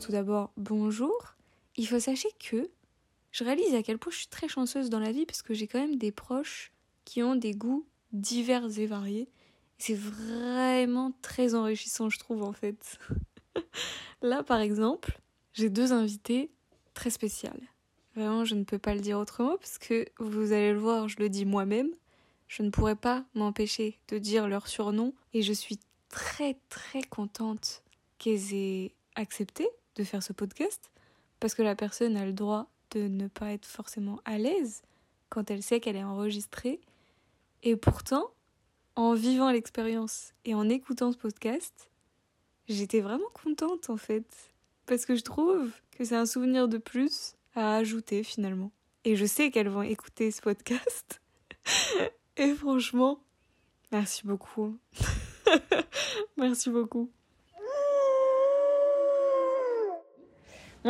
[0.00, 1.34] Tout d'abord, bonjour.
[1.76, 2.70] Il faut sachez que
[3.32, 5.66] je réalise à quel point je suis très chanceuse dans la vie parce que j'ai
[5.66, 6.72] quand même des proches
[7.04, 9.28] qui ont des goûts divers et variés.
[9.76, 12.98] C'est vraiment très enrichissant, je trouve, en fait.
[14.22, 15.20] Là, par exemple,
[15.52, 16.50] j'ai deux invités
[16.94, 17.60] très spéciales.
[18.14, 21.18] Vraiment, je ne peux pas le dire autrement parce que vous allez le voir, je
[21.18, 21.90] le dis moi-même.
[22.46, 25.78] Je ne pourrais pas m'empêcher de dire leur surnom et je suis
[26.08, 27.82] très très contente
[28.18, 30.90] qu'elles aient accepté de faire ce podcast
[31.40, 34.82] parce que la personne a le droit de ne pas être forcément à l'aise
[35.28, 36.80] quand elle sait qu'elle est enregistrée.
[37.62, 38.30] Et pourtant,
[38.96, 41.90] en vivant l'expérience et en écoutant ce podcast,
[42.68, 44.26] j'étais vraiment contente en fait.
[44.86, 48.70] Parce que je trouve que c'est un souvenir de plus à ajouter finalement.
[49.04, 51.20] Et je sais qu'elles vont écouter ce podcast.
[52.36, 53.20] et franchement,
[53.92, 54.78] merci beaucoup.
[56.36, 57.10] merci beaucoup.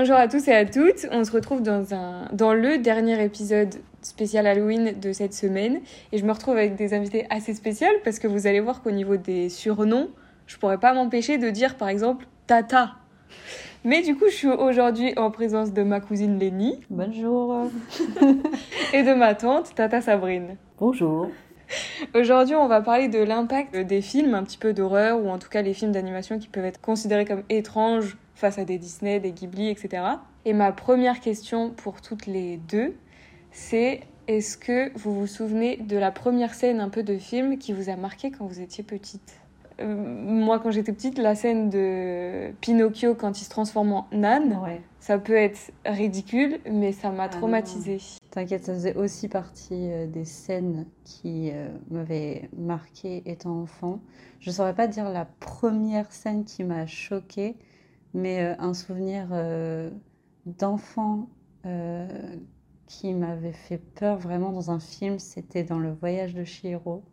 [0.00, 1.08] Bonjour à tous et à toutes.
[1.10, 5.80] On se retrouve dans, un, dans le dernier épisode spécial Halloween de cette semaine.
[6.12, 8.92] Et je me retrouve avec des invités assez spéciaux parce que vous allez voir qu'au
[8.92, 10.08] niveau des surnoms,
[10.46, 12.92] je pourrais pas m'empêcher de dire par exemple Tata.
[13.82, 16.78] Mais du coup, je suis aujourd'hui en présence de ma cousine Lénie.
[16.91, 17.69] Bonjour.
[18.92, 20.54] et de ma tante, Tata Sabrine.
[20.78, 21.28] Bonjour.
[22.14, 25.48] Aujourd'hui, on va parler de l'impact des films un petit peu d'horreur, ou en tout
[25.48, 29.33] cas les films d'animation qui peuvent être considérés comme étranges face à des Disney, des
[29.33, 30.03] Ghibli, etc.
[30.44, 32.94] Et ma première question pour toutes les deux,
[33.50, 37.72] c'est est-ce que vous vous souvenez de la première scène un peu de film qui
[37.72, 39.41] vous a marqué quand vous étiez petite?
[39.81, 44.59] Euh, moi, quand j'étais petite, la scène de Pinocchio quand il se transforme en âne,
[45.00, 47.98] ça peut être ridicule, mais ça m'a ah traumatisée.
[48.31, 54.00] T'inquiète, ça faisait aussi partie euh, des scènes qui euh, m'avaient marqué étant enfant.
[54.41, 57.56] Je ne saurais pas dire la première scène qui m'a choquée,
[58.14, 59.28] mais un souvenir
[60.46, 61.28] d'enfant
[62.86, 67.04] qui m'avait fait peur vraiment dans un film, c'était dans Le Voyage de Chihiro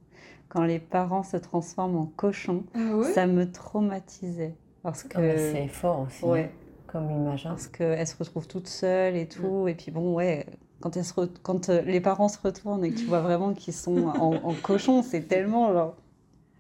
[0.49, 4.55] quand les parents se transforment en cochons, ah ça me traumatisait.
[4.83, 6.51] Parce que c'est fort aussi, ouais.
[6.87, 7.45] comme image.
[7.45, 7.49] Hein.
[7.49, 9.65] Parce qu'elle se retrouve toute seule et tout.
[9.65, 9.69] Mm.
[9.69, 10.45] Et puis bon, ouais,
[10.79, 14.07] quand, se quand euh, les parents se retournent et que tu vois vraiment qu'ils sont
[14.07, 15.95] en, cochons, c'est tellement genre...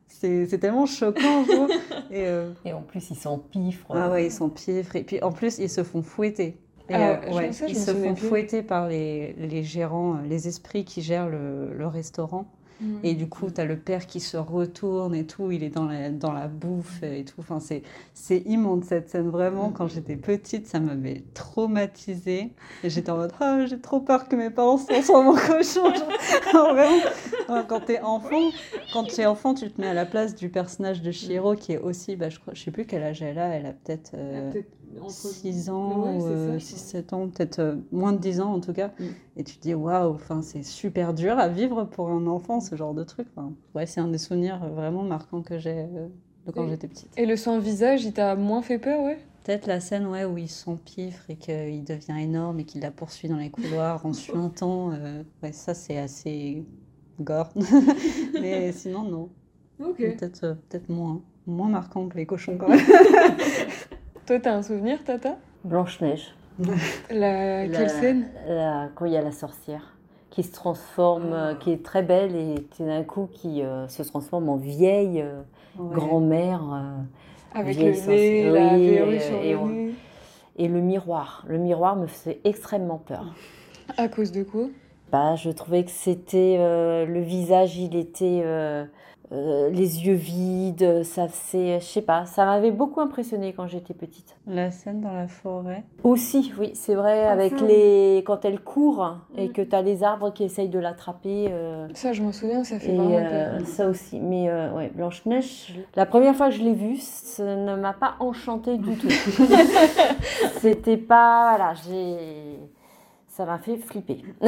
[0.07, 1.43] C'est tellement choquant,
[2.09, 3.87] Et, euh, et, en plus, ils sont pifres.
[3.89, 4.95] Ah ouais, ils sont pifres.
[4.95, 6.57] Et puis en plus, ils se font fouetter.
[6.91, 11.73] euh, ouais, ils se font fouetter par les, les, gérants, les esprits qui gèrent le,
[11.73, 12.45] le restaurant.
[13.03, 15.85] Et du coup, tu as le père qui se retourne et tout, il est dans
[15.85, 17.39] la, dans la bouffe et tout.
[17.39, 19.69] Enfin, c'est immonde cette scène, vraiment.
[19.69, 22.51] Quand j'étais petite, ça m'avait traumatisée.
[22.83, 25.93] J'étais en mode, oh, j'ai trop peur que mes parents se transforment en cochon.
[26.53, 28.51] vraiment, quand tu es enfant,
[28.91, 31.73] quand tu es enfant, tu te mets à la place du personnage de Shiro qui
[31.73, 34.11] est aussi, bah, je, crois, je sais plus quel âge elle a, elle a peut-être.
[34.15, 34.51] Euh,
[35.07, 36.17] 6 ans,
[36.57, 38.91] 6-7 euh, ans, peut-être euh, moins de 10 ans en tout cas.
[38.99, 39.03] Mm.
[39.37, 42.93] Et tu te dis, waouh, c'est super dur à vivre pour un enfant, ce genre
[42.93, 43.27] de truc.
[43.35, 46.07] Enfin, ouais, c'est un des souvenirs vraiment marquants que j'ai euh,
[46.47, 47.09] de quand j'étais petite.
[47.17, 49.19] Et le sang visage, il t'a moins fait peur, ouais?
[49.43, 53.29] Peut-être la scène ouais, où il s'empiffre et qu'il devient énorme et qu'il la poursuit
[53.29, 54.91] dans les couloirs en suintant.
[55.43, 56.65] ouais, ça, c'est assez
[57.19, 57.49] gore.
[58.33, 59.29] Mais sinon, non.
[59.77, 61.21] Peut-être peut moins.
[61.47, 62.79] Moins marquant que les cochons, quand même.
[64.25, 65.37] Toi, t'as un souvenir, Tata?
[65.63, 66.33] Blanche-Neige.
[67.11, 67.67] la...
[67.67, 68.27] Quelle scène?
[68.95, 69.95] Quand il y a la sorcière
[70.31, 74.49] qui se transforme, euh, qui est très belle et d'un coup qui euh, se transforme
[74.49, 75.41] en vieille euh,
[75.77, 76.61] grand-mère.
[77.53, 79.55] Avec le nez, la et,
[80.57, 81.45] et le miroir.
[81.47, 83.33] Le miroir me faisait extrêmement peur.
[83.95, 84.65] À cause de quoi?
[85.11, 86.57] Bah, Je trouvais que c'était...
[86.57, 88.43] le visage, il était
[89.31, 93.95] euh, les yeux vides, ça c'est, je sais pas, ça m'avait beaucoup impressionné quand j'étais
[93.95, 94.35] petite.
[94.45, 95.83] La scène dans la forêt.
[96.03, 99.51] Aussi, oui, c'est vrai, ah, avec les quand elle court et mm.
[99.53, 101.47] que tu as les arbres qui essayent de l'attraper.
[101.49, 105.73] Euh, ça, je m'en souviens, ça fait vraiment euh, Ça aussi, mais ouais, Blanche Neige.
[105.95, 109.09] La première fois que je l'ai vue, ça ne m'a pas enchantée du tout.
[110.59, 112.59] C'était pas, voilà, j'ai,
[113.27, 114.23] ça m'a fait flipper.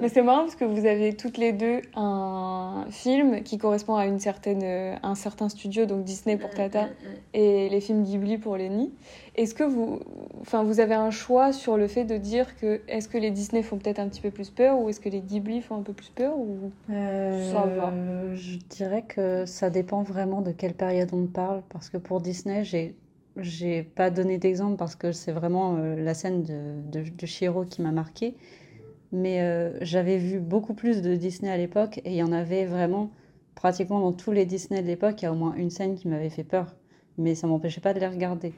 [0.00, 4.06] Mais c'est marrant parce que vous avez toutes les deux un film qui correspond à
[4.06, 7.16] une certaine, euh, un certain studio, donc Disney pour Tata mm, mm, mm.
[7.34, 8.92] et les films Ghibli pour Lenny.
[9.34, 10.00] Est-ce que vous,
[10.40, 13.62] enfin, vous avez un choix sur le fait de dire que est-ce que les Disney
[13.62, 15.92] font peut-être un petit peu plus peur ou est-ce que les Ghibli font un peu
[15.92, 17.92] plus peur ou euh, ça va?
[18.34, 22.64] Je dirais que ça dépend vraiment de quelle période on parle parce que pour Disney,
[22.64, 22.94] j'ai
[23.40, 27.64] j'ai pas donné d'exemple parce que c'est vraiment euh, la scène de, de, de Shiro
[27.64, 28.34] qui m'a marqué.
[29.12, 32.66] Mais euh, j'avais vu beaucoup plus de Disney à l'époque et il y en avait
[32.66, 33.10] vraiment
[33.58, 36.06] pratiquement dans tous les Disney de l'époque, il y a au moins une scène qui
[36.06, 36.76] m'avait fait peur.
[37.16, 38.52] mais ça m'empêchait pas de les regarder.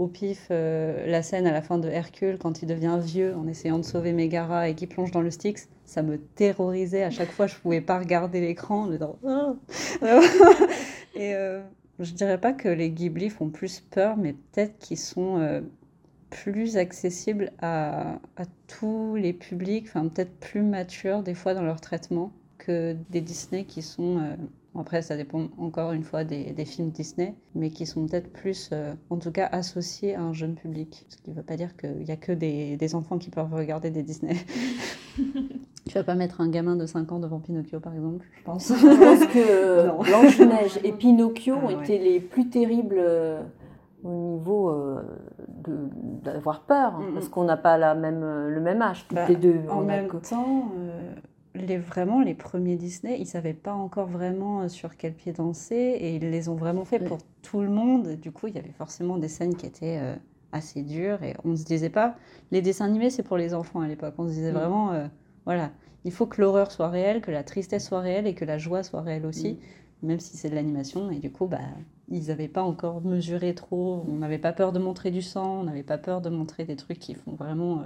[0.00, 3.46] Au pif, euh, la scène à la fin de Hercule, quand il devient vieux en
[3.46, 7.04] essayant de sauver Megara et qui plonge dans le Styx, ça me terrorisait.
[7.04, 8.88] À chaque fois, je pouvais pas regarder l'écran.
[9.22, 9.56] Oh.
[11.14, 11.60] et euh,
[12.00, 15.60] je dirais pas que les Ghibli font plus peur, mais peut-être qu'ils sont euh,
[16.30, 21.80] plus accessibles à, à, tous les publics, enfin peut-être plus matures des fois dans leur
[21.80, 24.36] traitement que des Disney qui sont euh,
[24.78, 28.94] après, ça dépend encore une fois des, films Disney, mais qui sont peut-être plus, euh,
[29.10, 31.06] en tout cas, associés à un jeune public.
[31.08, 33.90] Ce qui ne veut pas dire qu'il n'y a que des, enfants qui peuvent regarder
[33.90, 34.36] des Disney.
[35.16, 38.68] tu vas pas mettre un gamin de 5 ans devant Pinocchio, par exemple, je pense.
[38.68, 43.42] Je pense que Blanche-Neige et Pinocchio ah ont été les plus terribles euh,
[44.04, 45.02] au niveau euh,
[46.22, 49.60] d'avoir peur, hein, parce qu'on n'a pas la même, le même âge, bah, les deux.
[49.68, 50.70] En même temps
[51.54, 55.74] les, vraiment, les premiers Disney, ils savaient pas encore vraiment euh, sur quel pied danser
[55.74, 58.16] et ils les ont vraiment fait pour tout le monde.
[58.16, 60.14] Du coup, il y avait forcément des scènes qui étaient euh,
[60.52, 62.16] assez dures et on se disait pas,
[62.50, 64.14] les dessins animés, c'est pour les enfants à l'époque.
[64.18, 64.56] On se disait mm.
[64.56, 65.06] vraiment, euh,
[65.44, 65.70] voilà,
[66.04, 68.82] il faut que l'horreur soit réelle, que la tristesse soit réelle et que la joie
[68.82, 69.58] soit réelle aussi, mm.
[70.02, 71.10] Même si c'est de l'animation.
[71.10, 71.58] Et du coup, bah,
[72.08, 74.04] ils n'avaient pas encore mesuré trop.
[74.08, 76.76] On n'avait pas peur de montrer du sang, on n'avait pas peur de montrer des
[76.76, 77.84] trucs qui font vraiment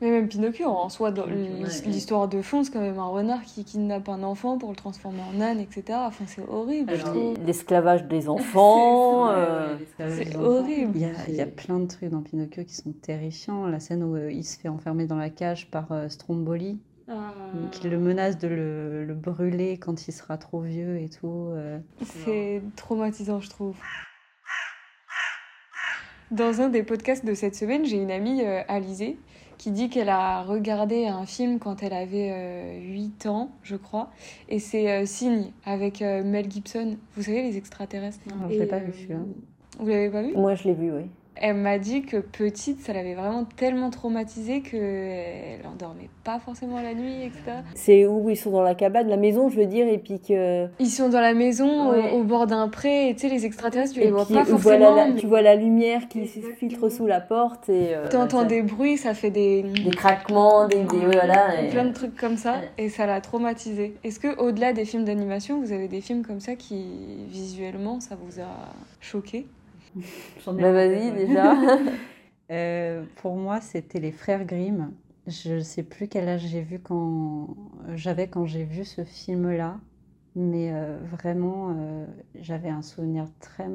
[0.00, 1.12] Mais même Pinocchio, en soi,
[1.86, 5.20] l'histoire de fond, c'est quand même un renard qui kidnappe un enfant pour le transformer
[5.34, 5.98] en âne, etc.
[6.06, 6.92] Enfin, c'est horrible,
[7.46, 9.28] L'esclavage des enfants.
[9.96, 10.92] c'est euh, horrible.
[10.94, 13.66] Il y, a, il y, a, plein de trucs dans Pinocchio qui sont terrifiants.
[13.66, 16.80] La scène où euh, il se fait enfermer dans la cage par euh, Stromboli.
[17.08, 17.32] Ah.
[17.70, 21.52] qui le menace de le, le, brûler quand il sera trop vieux et tout.
[22.02, 23.76] C'est traumatisant, je trouve.
[26.30, 29.18] Dans un des podcasts de cette semaine, j'ai une amie, Alizée,
[29.58, 34.10] qui dit qu'elle a regardé un film quand elle avait 8 euh, ans, je crois.
[34.48, 36.96] Et c'est euh, Signe avec euh, Mel Gibson.
[37.16, 38.18] Vous savez, les extraterrestres?
[38.28, 39.20] Non, je l'ai pas vu celui-là.
[39.78, 40.34] Vous l'avez pas vu?
[40.34, 41.04] Moi, je l'ai vu, oui.
[41.46, 46.94] Elle m'a dit que petite, ça l'avait vraiment tellement traumatisée qu'elle endormait pas forcément la
[46.94, 47.58] nuit, etc.
[47.74, 50.68] C'est où ils sont dans la cabane, la maison, je veux dire, et puis que.
[50.78, 54.00] Ils sont dans la maison, au, bord d'un pré, et tu sais, les extraterrestres, tu
[54.00, 55.12] les vois pas forcément.
[55.18, 57.94] Tu vois la lumière qui se filtre sous la porte et.
[57.94, 59.64] Euh, tu entends des bruits, ça fait des.
[59.64, 60.82] Des craquements, des.
[60.84, 61.48] voilà.
[61.70, 63.96] Plein de trucs comme ça, et ça l'a traumatisée.
[64.02, 66.86] Est-ce que, au-delà des films d'animation, vous avez des films comme ça qui,
[67.28, 69.44] visuellement, ça vous a choqué?
[70.46, 71.54] Bah vas-y déjà.
[72.50, 74.92] Euh, pour moi, c'était les frères Grimm.
[75.26, 77.56] Je ne sais plus quel âge j'ai vu quand
[77.94, 79.80] j'avais quand j'ai vu ce film-là,
[80.36, 83.66] mais euh, vraiment, euh, j'avais un souvenir très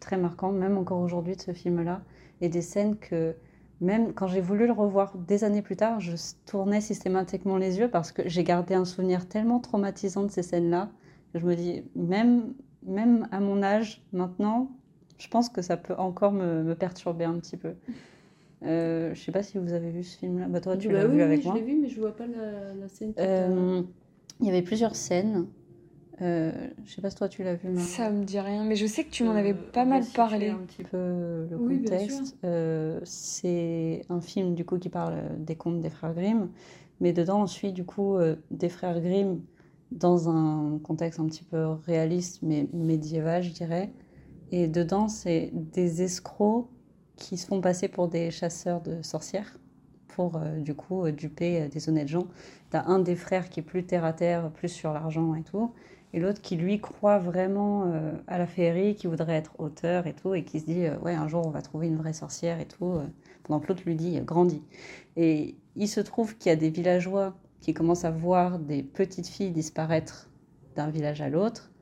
[0.00, 2.00] très marquant, même encore aujourd'hui de ce film-là,
[2.40, 3.36] et des scènes que
[3.82, 6.16] même quand j'ai voulu le revoir des années plus tard, je
[6.46, 10.88] tournais systématiquement les yeux parce que j'ai gardé un souvenir tellement traumatisant de ces scènes-là.
[11.34, 12.54] Je me dis, même
[12.86, 14.70] même à mon âge maintenant,
[15.18, 17.74] je pense que ça peut encore me, perturber un petit peu.
[18.64, 20.48] Euh, je sais pas si vous avez vu ce film-là.
[20.48, 21.54] Bah, toi, tu bah l'as vu avec moi.
[21.54, 23.12] Je l'ai vu, mais je vois pas la, scène.
[23.18, 23.82] Euh,
[24.40, 25.46] il y avait plusieurs scènes.
[26.22, 26.52] Euh,
[26.84, 27.76] je sais pas si toi tu l'as vu.
[27.78, 30.50] Ça me dit rien, mais je sais que tu m'en avais euh, pas mal parlé.
[30.50, 32.36] Un petit peu le contexte.
[33.04, 36.48] c'est un film du coup qui parle des contes des frères Grimm,
[37.00, 38.16] mais dedans on suit du coup
[38.52, 39.40] des frères Grimm
[39.90, 43.90] dans un contexte un petit peu réaliste mais médiéval, je dirais.
[44.52, 46.68] Et dedans, c'est des escrocs
[47.16, 49.58] qui se font passer pour des chasseurs de sorcières
[50.14, 52.26] pour euh, du coup euh, duper euh, des honnêtes gens.
[52.70, 55.42] Tu as un des frères qui est plus terre à terre, plus sur l'argent et
[55.42, 55.72] tout,
[56.12, 57.92] et l'autre qui lui croit vraiment
[58.28, 61.26] à la féerie, qui voudrait être auteur et tout, et qui se dit ouais un
[61.26, 63.00] jour on va trouver une vraie sorcière et tout,
[63.42, 64.62] pendant que l'autre lui dit grandis.
[65.16, 69.26] Et il se trouve qu'il y a des villageois qui commencent à voir des petites
[69.26, 70.30] filles disparaître
[70.76, 71.72] d'un village à l'autre,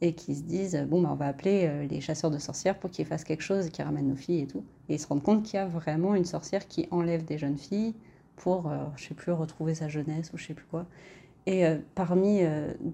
[0.00, 2.90] et qui se disent bon bah on va appeler euh, les chasseurs de sorcières pour
[2.90, 4.64] qu'ils fassent quelque chose et qu'ils ramènent nos filles et tout.
[4.88, 7.58] Et ils se rendent compte qu'il y a vraiment une sorcière qui enlève des jeunes
[7.58, 7.94] filles
[8.36, 10.86] pour, euh, je sais plus, retrouver sa jeunesse ou je sais plus quoi.
[11.46, 12.40] Et euh, parmi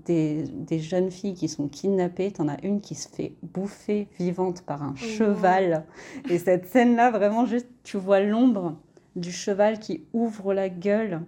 [0.07, 4.09] des, des, jeunes filles qui sont kidnappées, tu en as une qui se fait bouffer
[4.19, 5.85] vivante par un oh cheval.
[6.29, 8.77] Et cette scène-là, vraiment, juste, tu vois l'ombre
[9.15, 11.21] du cheval qui ouvre la gueule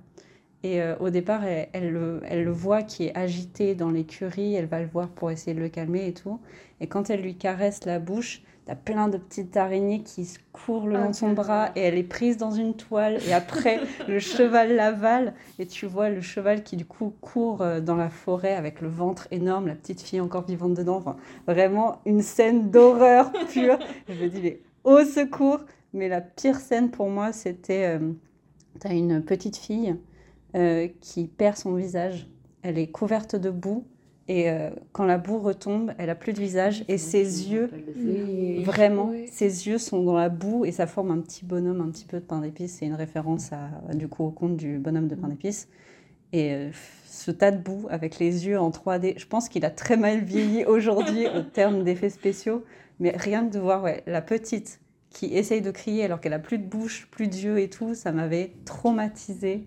[0.65, 4.87] et euh, au départ, elle, le, voit qui est agité dans l'écurie, elle va le
[4.87, 6.39] voir pour essayer de le calmer et tout.
[6.81, 10.87] Et quand elle lui caresse la bouche, t'as plein de petites araignées qui se courent
[10.87, 13.19] le long de son bras et elle est prise dans une toile.
[13.27, 17.81] Et après, le cheval l'avale et tu vois le cheval qui du coup court euh,
[17.81, 20.97] dans la forêt avec le ventre énorme, la petite fille encore vivante dedans.
[20.97, 21.17] Enfin,
[21.49, 23.79] vraiment une scène d'horreur pure.
[24.09, 25.61] Je me dis, mais au secours
[25.93, 28.13] Mais la pire scène pour moi, c'était, euh,
[28.79, 29.97] t'as une petite fille
[30.55, 32.29] euh, qui perd son visage.
[32.63, 33.87] Elle est couverte de boue
[34.29, 37.71] Et euh, quand la boue retombe, elle a plus de visage et ses yeux,
[38.63, 42.05] vraiment, ses yeux sont dans la boue et ça forme un petit bonhomme, un petit
[42.05, 42.77] peu de pain d'épices.
[42.79, 45.69] C'est une référence à, du coup au conte du bonhomme de pain d'épices.
[46.35, 46.71] Et euh,
[47.07, 50.21] ce tas de boue avec les yeux en 3D, je pense qu'il a très mal
[50.21, 52.63] vieilli aujourd'hui au terme d'effets spéciaux.
[53.01, 54.82] Mais rien que de voir ouais, la petite
[55.13, 58.13] qui essaye de crier alors qu'elle a plus de bouche, plus d'yeux et tout, ça
[58.13, 59.65] m'avait traumatisée.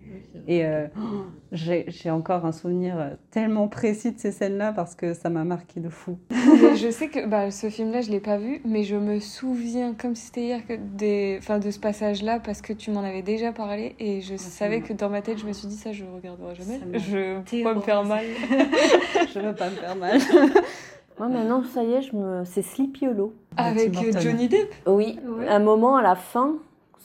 [0.48, 0.88] Et euh,
[1.52, 5.80] j'ai encore un souvenir euh, tellement précis de ces scènes-là parce que ça m'a marqué
[5.80, 6.18] de fou.
[6.32, 10.16] je sais que bah, ce film-là, je l'ai pas vu, mais je me souviens comme
[10.16, 13.52] si c'était hier que des, enfin, de ce passage-là parce que tu m'en avais déjà
[13.52, 16.04] parlé et je ah, savais que dans ma tête, je me suis dit ça, je
[16.04, 17.00] regarderai jamais.
[17.00, 18.26] Je veux pas me faire mal.
[19.34, 20.20] je veux pas me faire mal.
[21.18, 22.44] Moi, maintenant, ça y est, je me...
[22.44, 23.34] c'est Sleepy Hollow.
[23.56, 25.18] Avec euh, Johnny Depp Oui,
[25.48, 26.56] un moment à la fin,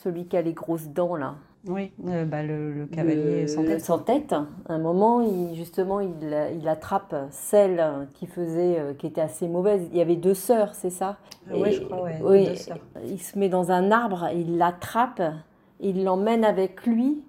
[0.02, 1.36] celui qui a les grosses dents, là.
[1.68, 3.80] Oui, euh, bah, le, cavalier sans tête.
[3.82, 4.34] Sans tête.
[4.68, 6.14] Un moment, il, justement, il,
[6.58, 9.86] il, attrape celle qui faisait, euh, qui était assez mauvaise.
[9.92, 11.18] Il y avait deux sœurs, c'est ça?
[11.52, 12.48] Oui, je crois, oui.
[13.04, 15.22] Il se met dans un arbre, il l'attrape,
[15.80, 17.22] il l'emmène avec lui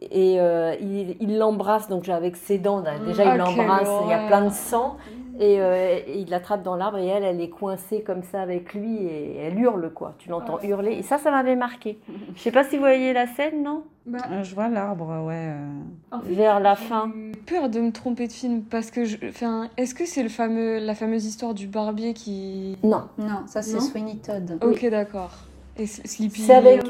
[0.00, 0.38] et
[0.80, 2.82] il l'embrasse donc avec ses dents.
[3.04, 4.96] Déjà, il ah, l'embrasse, il y a plein de sang.
[5.38, 8.96] Et, euh, il l'attrape dans l'arbre et elle, elle est coincée comme ça avec lui
[9.04, 10.14] et elle hurle quoi.
[10.18, 10.92] Tu l'entends hurler.
[10.92, 11.98] Et ça, ça m'avait marqué.
[12.34, 13.84] Je sais pas si vous voyez la scène, non?
[14.06, 15.52] Bah, euh, Je vois l'arbre, ouais.
[15.52, 16.16] Euh.
[16.24, 17.10] Vers la fin.
[17.46, 19.16] peur de me tromper de film parce que, je...
[19.28, 23.62] enfin, est-ce que c'est le fameux, la fameuse histoire du barbier qui Non, non, ça
[23.62, 24.58] c'est Sweeney Todd.
[24.62, 25.32] Ok, d'accord.
[25.78, 26.40] Et Sleepy.
[26.40, 26.84] C'est avec,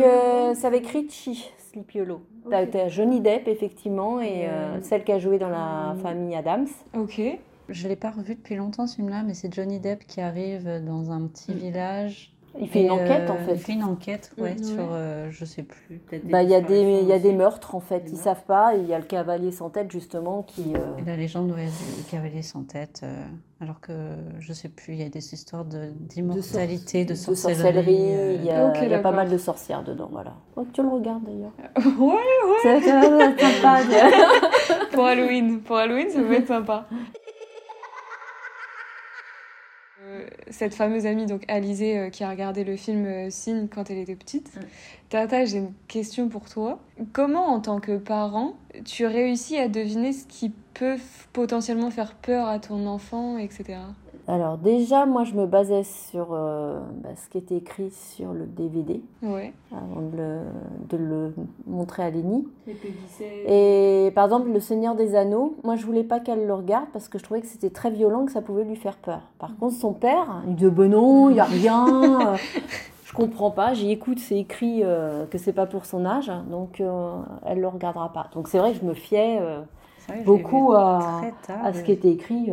[0.63, 2.21] avec Richie, Sleepy Hollow.
[2.49, 4.49] T'as Johnny Depp effectivement et
[4.83, 6.69] celle qui a joué dans la famille Adams.
[6.97, 7.21] Ok.
[7.69, 10.83] Je ne l'ai pas revu depuis longtemps ce film-là, mais c'est Johnny Depp qui arrive
[10.85, 11.59] dans un petit mm.
[11.59, 12.37] village.
[12.59, 13.55] Il fait une enquête en euh, fait.
[13.55, 16.01] Il fait une enquête, ouais, mm, sur, euh, je sais plus.
[16.25, 18.05] Bah, il y a des, il y a des meurtres en fait.
[18.09, 18.75] Ils savent pas.
[18.75, 20.75] Il y a le cavalier sans tête justement qui.
[20.75, 23.05] Euh, la légende ouais, du cavalier sans tête.
[23.61, 23.93] alors que
[24.39, 28.37] je sais plus, il y a des histoires d'immortalité, de, sorcellerie.
[28.37, 30.35] Il y a, il y a pas mal de sorcières dedans, voilà.
[30.57, 31.53] Oh, tu le regardes d'ailleurs.
[31.99, 32.59] ouais, ouais.
[32.63, 33.81] C'est sympa.
[34.93, 36.87] pour Halloween, pour Halloween, ça peut être sympa.
[40.51, 43.99] Cette fameuse amie, donc Alizée, euh, qui a regardé le film euh, Signe quand elle
[43.99, 44.53] était petite.
[45.09, 46.81] Tata, j'ai une question pour toi.
[47.13, 50.99] Comment, en tant que parent, tu réussis à deviner ce qui peut
[51.33, 53.79] potentiellement faire peur à ton enfant, etc.
[54.29, 58.45] Alors déjà, moi, je me basais sur euh, bah, ce qui était écrit sur le
[58.45, 59.53] DVD ouais.
[59.71, 61.33] avant de le,
[61.67, 62.47] montrer à Lénie.
[63.47, 67.09] Et par exemple, Le Seigneur des Anneaux, moi, je voulais pas qu'elle le regarde parce
[67.09, 69.21] que je trouvais que c'était très violent, que ça pouvait lui faire peur.
[69.39, 72.33] Par contre, son père, il dit bon non, il n'y a rien.
[72.33, 72.37] euh,
[73.05, 73.75] je comprends pas.
[73.75, 77.13] J'y écoute, c'est écrit euh, que c'est pas pour son âge, donc euh,
[77.45, 78.27] elle le regardera pas.
[78.35, 79.41] Donc c'est vrai que je me fiais
[80.25, 81.23] beaucoup à,
[81.63, 82.51] à, ce qui était écrit.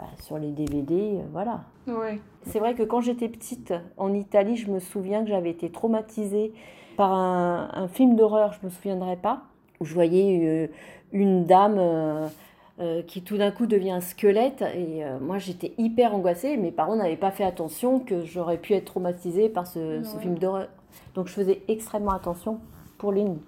[0.00, 1.64] Bah, sur les DVD, euh, voilà.
[1.86, 2.18] Ouais.
[2.46, 6.54] C'est vrai que quand j'étais petite en Italie, je me souviens que j'avais été traumatisée
[6.96, 9.42] par un, film d'horreur, je me souviendrai pas,
[9.78, 10.72] où je voyais euh,
[11.12, 16.56] une dame euh, qui tout d'un coup devient un squelette et moi j'étais hyper angoissée.
[16.56, 20.68] Mes parents n'avaient pas fait attention que j'aurais pu être traumatisée par ce, film d'horreur.
[21.14, 22.60] Donc je faisais extrêmement attention
[22.96, 23.42] pour les nuits.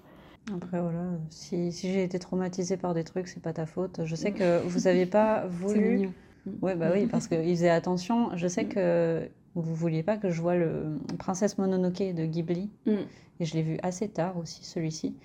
[0.53, 4.01] Après, voilà, si, si j'ai été traumatisée par des trucs, c'est pas ta faute.
[4.03, 6.09] Je sais que vous n'avez pas voulu
[6.61, 8.35] oui, bah oui, parce qu'il faisait attention.
[8.35, 12.69] Je sais que vous vouliez pas que je voie le Princesse Mononoke de Ghibli.
[12.85, 12.91] Mm.
[13.39, 15.15] Et je l'ai vu assez tard aussi, celui-ci.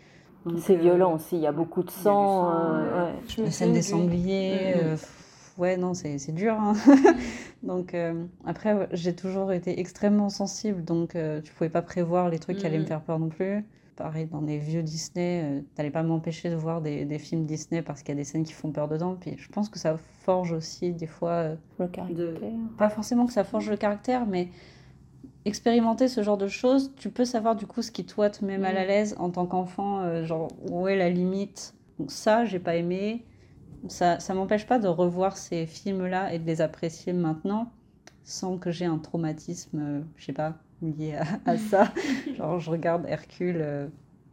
[0.59, 2.51] C'est euh, violent aussi, il y a beaucoup de sang.
[2.51, 4.75] Euh, La scène des sangliers.
[4.75, 4.81] Mm.
[4.81, 4.97] Euh,
[5.59, 6.55] ouais, non, c'est dur.
[6.55, 6.75] Hein.
[7.63, 7.97] donc,
[8.45, 10.85] après, j'ai toujours été extrêmement sensible.
[10.85, 12.89] Donc, tu pouvais pas prévoir les trucs qui allaient me mm.
[12.89, 13.65] faire peur non plus
[13.99, 17.83] pareil, dans les vieux Disney, euh, t'allais pas m'empêcher de voir des, des, films Disney
[17.83, 19.17] parce qu'il y a des scènes qui font peur dedans.
[19.21, 21.31] Puis je pense que ça forge aussi des fois.
[21.31, 22.35] Euh, le caractère.
[22.79, 24.51] Pas forcément que ça forge le caractère, mais
[25.45, 28.57] expérimenter ce genre de choses, tu peux savoir du coup ce qui toi te met
[28.57, 28.89] mal à mm.
[28.89, 31.75] l'aise en tant qu'enfant, euh, genre où est la limite?
[31.99, 33.25] Donc ça, j'ai pas aimé.
[33.89, 37.73] Ça, ça m'empêche pas de revoir ces films-là et de les apprécier maintenant
[38.23, 41.93] sans que j'ai un traumatisme, je sais pas, lié à, ça.
[42.37, 43.89] Genre, je regarde Hercule euh,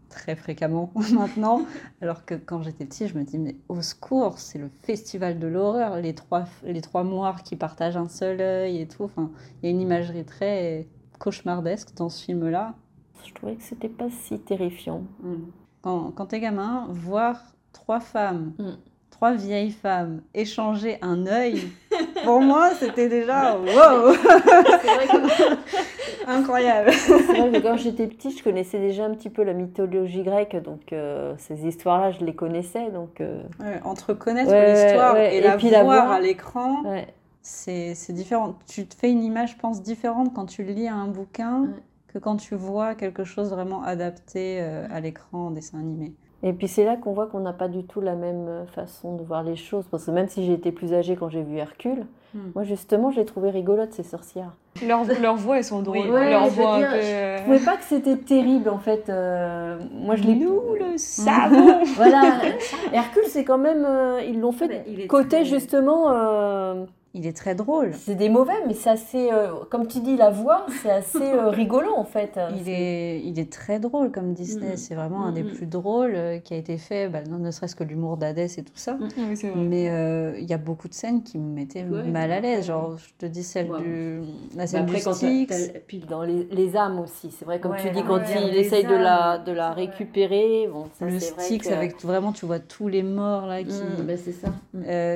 [0.10, 1.66] très fréquemment maintenant,
[2.02, 5.48] alors que quand j'étais petite, je me dis, mais au secours, c'est le festival de
[5.48, 9.04] l'horreur, les trois, les trois moires qui partagent un seul œil et tout.
[9.04, 10.88] Enfin, il y a une imagerie très
[11.20, 12.76] cauchemardesque dans ce film-là.
[13.26, 15.04] Je trouvais que c'était pas si terrifiant.
[15.22, 15.36] Mm.
[15.82, 17.42] Quand, quand t'es gamin, voir
[17.74, 18.78] trois femmes, mm.
[19.10, 21.62] trois vieilles femmes échanger un œil.
[22.24, 24.14] Pour moi, c'était déjà wow.
[26.28, 26.92] Incroyable.
[26.92, 30.56] C'est vrai que quand j'étais petite, je connaissais déjà un petit peu la mythologie grecque,
[30.56, 32.90] donc euh, ces histoires-là, je les connaissais.
[32.90, 33.44] Donc, euh,
[33.84, 36.84] entre connaître l'histoire et, la, voir à l'écran,
[37.42, 38.56] c'est différent.
[38.68, 41.68] Tu te fais une image, je pense, différente quand tu lis un bouquin
[42.08, 46.14] que quand tu vois quelque chose vraiment adapté euh, à l'écran en dessin animé.
[46.44, 49.16] Et puis c'est là qu'on voit qu'on n'a pas du tout la même euh, façon
[49.16, 49.86] de voir les choses.
[49.90, 52.52] Parce que même si j'ai été plus âgée quand j'ai vu Hercule, hmm.
[52.54, 54.52] moi justement, j'ai trouvé rigolote ces sorcières.
[54.86, 56.08] Leurs leur voix, elles sont drôles.
[56.08, 57.02] leur voix un peu...
[57.02, 59.10] Je trouvais pas que c'était terrible en fait.
[59.10, 60.36] Euh, moi, je l'ai.
[60.36, 61.84] Nous le savons.
[61.96, 62.42] voilà.
[62.92, 63.88] Hercule, c'est quand même.
[64.28, 66.10] ils l'ont fait côté justement
[67.16, 67.94] il est très drôle.
[67.94, 71.50] C'est des mauvais, mais c'est assez, euh, comme tu dis, la voix, c'est assez euh,
[71.50, 72.38] rigolant en fait.
[72.60, 74.74] Il est, il est très drôle comme Disney.
[74.74, 74.78] Mm.
[74.78, 75.54] C'est vraiment un des mm, mm.
[75.54, 78.74] plus drôles euh, qui a été fait, bah, ne serait-ce que l'humour d'Hadès et tout
[78.76, 78.98] ça.
[79.56, 79.86] mais
[80.38, 82.68] il y a beaucoup de scènes qui me mettaient mal à l'aise.
[82.68, 84.22] Genre, je te dis celle du,
[84.56, 85.72] la scène du Styx.
[85.88, 87.32] Puis dans les, âmes aussi.
[87.32, 90.68] C'est vrai, comme tu dis, quand il essaye de la, de la récupérer.
[90.70, 93.64] Bon, le Styx, avec vraiment, tu vois tous les morts là.
[93.64, 93.72] Qui...
[94.04, 94.50] Ben, c'est ça.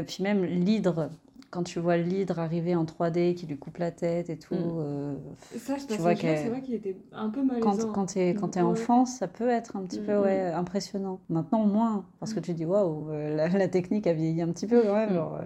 [0.07, 1.09] puis même l'hydre
[1.51, 4.55] quand tu vois l'hydre arriver en 3D qui lui coupe la tête et tout.
[4.55, 4.77] Mm.
[4.79, 5.15] Euh,
[5.57, 7.71] ça, tu vois c'est vrai qu'il était un peu malaisant.
[7.71, 10.21] Quand, quand tu es, quand es enfant, ça peut être un petit mm, peu mm.
[10.21, 11.19] ouais, impressionnant.
[11.29, 14.81] Maintenant, moins, parce que tu dis, waouh, euh, la, technique a vieilli un petit peu
[14.81, 15.39] quand même, genre,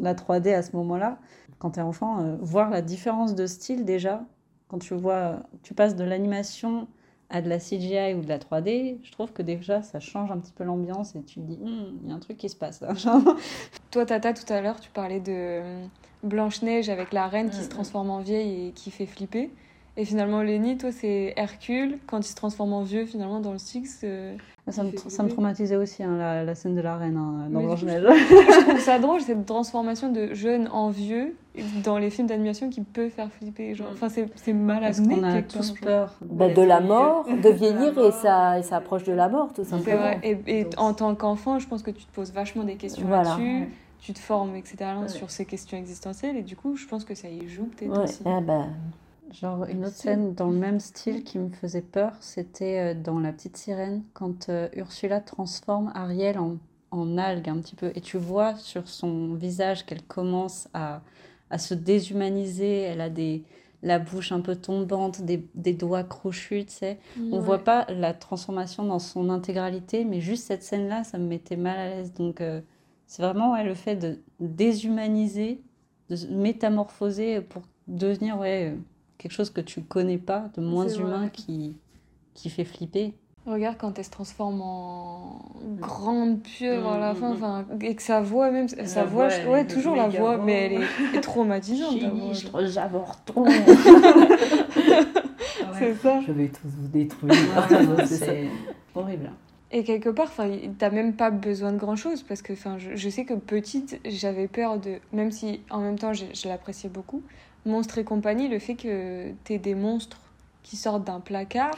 [0.00, 1.18] la 3D à ce moment-là.
[1.58, 4.24] Quand tu es enfant, euh, voir la différence de style déjà,
[4.68, 6.88] quand tu vois, tu passes de l'animation
[7.30, 10.38] à de la CGI ou de la 3D, je trouve que déjà ça change un
[10.38, 12.56] petit peu l'ambiance et tu te dis, hmm, il y a un truc qui se
[12.56, 12.94] passe là.
[13.90, 15.60] Toi, Tata, tout à l'heure, tu parlais de
[16.22, 19.50] Blanche-Neige avec la reine qui se transforme en vieille et qui fait flipper.
[19.98, 23.58] Et finalement, Lenny, toi, c'est Hercule, quand il se transforme en vieux, finalement, dans le
[23.58, 24.00] Styx.
[24.04, 24.36] Euh,
[24.68, 27.62] ça, me, ça me, traumatisait aussi, hein, la, la, scène de la reine hein, dans
[27.62, 28.02] Blanche-Neige.
[28.04, 31.34] Je, trouve ça drôle, cette transformation de jeune en vieux
[31.82, 33.74] dans les films d'animation qui peut faire flipper.
[33.74, 37.98] Genre, enfin, c'est mal à qu'on a tous peur bah, de la mort, de vieillir
[37.98, 39.98] et ça, et ça approche de la mort, tout simplement.
[39.98, 40.20] Vrai.
[40.22, 43.68] Et, et en tant qu'enfant, je pense que tu te poses vachement des questions là-dessus.
[43.98, 44.76] Tu te formes, etc.,
[45.08, 46.36] sur ces questions existentielles.
[46.36, 48.22] Et du coup, je pense que ça y joue peut-être aussi.
[48.24, 48.66] Ah bah,
[49.32, 53.18] Genre une autre scène dans le même style qui me faisait peur, c'était euh, dans
[53.18, 56.58] La Petite Sirène, quand euh, Ursula transforme Ariel en,
[56.92, 57.90] en, algue un petit peu.
[57.96, 61.00] Et tu vois sur son visage qu'elle commence à,
[61.50, 62.80] à, se déshumaniser.
[62.80, 63.44] Elle a des,
[63.82, 66.98] la bouche un peu tombante, des, des doigts crochus, tu sais.
[67.32, 71.56] On voit pas la transformation dans son intégralité, mais juste cette scène-là, ça me mettait
[71.56, 72.12] mal à l'aise.
[72.14, 72.60] Donc euh,
[73.06, 75.60] c'est vraiment ouais, le fait de déshumaniser,
[76.10, 78.38] de métamorphoser pour devenir...
[78.38, 78.74] ouais
[79.18, 81.76] quelque chose que tu connais pas, de moins humain qui,
[82.34, 83.14] qui fait flipper.
[83.46, 85.40] Regarde quand elle se transforme en
[85.78, 89.28] grande pieuvre à la mm, fin, mm, enfin, et que sa voix même, sa voix,
[89.48, 90.82] ouais, toujours la voix, mais elle
[91.16, 92.00] est, traumatisante.
[92.64, 93.44] J'avorton.
[95.78, 96.20] c'est ça.
[96.26, 97.34] Je vais tous vous détruire.
[98.06, 98.48] c'est
[98.94, 99.30] horrible.
[99.70, 102.96] Et quelque part, enfin, t'as même pas besoin de grand chose parce que, enfin, je,
[102.96, 106.88] je sais que petite, j'avais peur de, même si en même temps je, je l'appréciais
[106.88, 107.22] beaucoup,
[107.66, 110.20] Monstres et compagnie, le fait que t'aies des monstres
[110.62, 111.76] qui sortent d'un placard.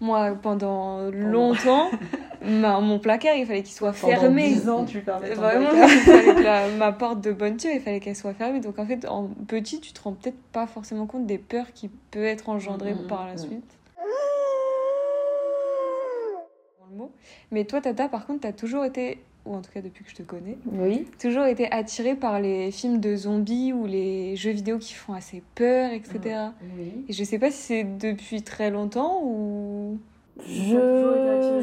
[0.00, 1.90] Moi, pendant longtemps,
[2.44, 4.54] ma, mon placard, il fallait qu'il soit fermé.
[4.58, 8.16] Pendant ans, tu parlais Vraiment, il fallait que ma porte de bonne il fallait qu'elle
[8.16, 8.60] soit fermée.
[8.60, 11.88] Donc, en fait, en petit, tu te rends peut-être pas forcément compte des peurs qui
[12.10, 13.38] peuvent être engendrées mm, mm, par la mm.
[13.38, 13.76] suite.
[17.50, 20.16] Mais toi, Tata, par contre, t'as toujours été ou en tout cas depuis que je
[20.16, 21.06] te connais, oui.
[21.20, 25.42] toujours été attirée par les films de zombies ou les jeux vidéo qui font assez
[25.54, 26.50] peur, etc.
[26.76, 27.04] Oui.
[27.08, 29.98] Et je sais pas si c'est depuis très longtemps ou...
[30.46, 31.62] Je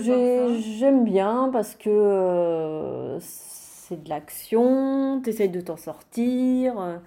[0.79, 6.99] j'aime bien parce que euh, c'est de l'action, t'essayes de t'en sortir,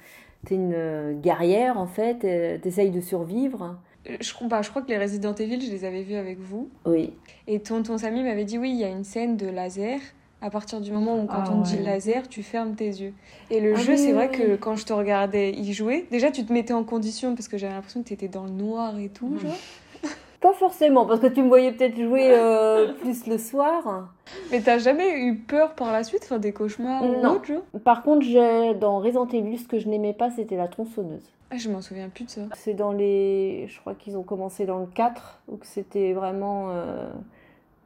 [0.44, 3.76] t'es une guerrière en fait, t'essayes de survivre.
[4.20, 6.70] Je, bah, je crois que les Resident Evil, je les avais vus avec vous.
[6.84, 7.12] Oui.
[7.46, 9.98] Et tonton Samy m'avait dit oui, il y a une scène de laser
[10.42, 13.14] à partir du moment où quand ah on dit laser, tu fermes tes yeux.
[13.50, 16.44] Et le ah jeu, c'est vrai que quand je te regardais y jouer, déjà tu
[16.44, 19.08] te mettais en condition parce que j'avais l'impression que tu étais dans le noir et
[19.08, 19.56] tout, genre.
[20.40, 24.10] Pas forcément, parce que tu me voyais peut-être jouer euh, plus le soir.
[24.50, 28.26] Mais t'as jamais eu peur par la suite, enfin des cauchemars ou autre, Par contre,
[28.74, 31.32] dans Resident Evil, ce que je n'aimais pas, c'était la tronçonneuse.
[31.50, 32.40] Ah, je m'en souviens plus de ça.
[32.54, 33.66] C'est dans les.
[33.68, 36.70] Je crois qu'ils ont commencé dans le 4, où c'était vraiment.
[36.70, 37.08] Euh,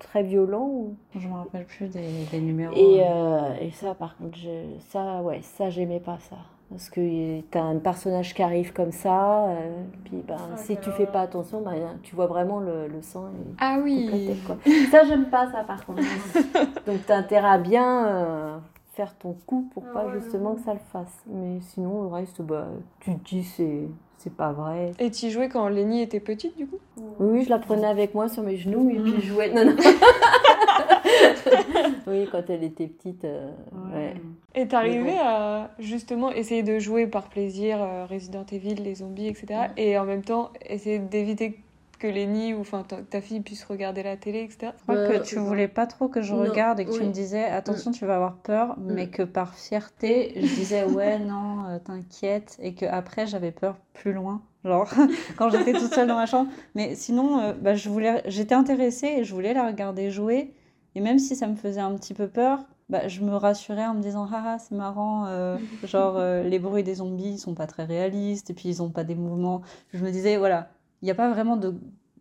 [0.01, 0.67] très violent.
[0.67, 0.97] Ou...
[1.17, 2.75] Je me rappelle plus des, numéros.
[2.75, 6.37] Et, euh, et, ça, par contre, je, ça, ouais, ça, j'aimais pas ça.
[6.71, 11.07] Parce que t'as un personnage qui arrive comme ça, euh, puis ben, si tu fais
[11.07, 13.25] pas attention, ben, tu vois vraiment le, le sang.
[13.59, 14.57] ah oui quoi.
[14.93, 16.03] Ça, j'aime pas ça, par contre.
[16.87, 18.59] Donc, t'as intérêt à bien euh,
[18.93, 21.25] faire ton coup pour ah pas justement que ça le fasse.
[21.27, 22.69] Mais sinon, le reste, bah,
[23.01, 23.89] tu te dis, c'est
[24.23, 24.93] c'est pas vrai.
[24.99, 26.79] Et tu jouais quand Lénie était petite, du coup?
[27.19, 29.51] Oui, je la prenais avec moi sur mes genoux et puis je jouais.
[29.51, 29.77] Non, non.
[32.07, 33.25] oui, quand elle était petite.
[33.25, 33.51] Euh,
[33.95, 34.13] ouais.
[34.55, 39.69] Et t'arrivais à justement essayer de jouer par plaisir euh, Resident Evil, les zombies, etc.
[39.79, 41.59] Et en même temps, essayer d'éviter
[42.01, 44.73] que Lénie ou enfin ta fille puisse regarder la télé, etc.
[44.79, 47.45] Je crois que tu voulais pas trop que je regarde et que tu me disais
[47.45, 48.93] attention, tu vas avoir peur, mm.
[48.93, 53.77] mais que par fierté, je disais ouais, non, euh, t'inquiète, et que après j'avais peur
[53.93, 54.43] plus loin.
[54.65, 54.91] Genre,
[55.37, 56.51] quand j'étais toute seule dans ma chambre.
[56.75, 60.55] Mais sinon, euh, bah, je voulais, j'étais intéressée et je voulais la regarder jouer.
[60.95, 63.95] Et même si ça me faisait un petit peu peur, bah, je me rassurais en
[63.95, 68.51] me disant ah, c'est marrant euh, genre les bruits des zombies sont pas très réalistes
[68.51, 69.63] et puis ils ont pas des mouvements
[69.95, 70.71] je me disais voilà
[71.03, 71.75] il n'y a pas vraiment de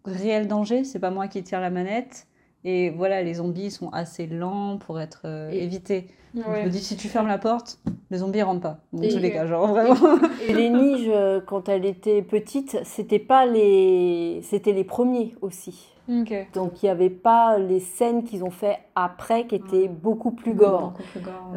[0.05, 2.27] réel danger, c'est pas moi qui tire la manette.
[2.65, 6.07] Et voilà, les zombies sont assez lents pour être euh, évités.
[6.35, 7.79] Je me dis, si tu fermes la porte,
[8.11, 8.79] les zombies rentrent pas.
[8.91, 9.95] Dans tous les cas, genre vraiment.
[10.47, 11.11] Et, les niges,
[11.47, 15.95] quand elle était petite, c'était pas les, c'était les premiers aussi.
[16.53, 20.55] Donc il n'y avait pas les scènes qu'ils ont fait après qui étaient beaucoup plus
[20.55, 20.93] gore.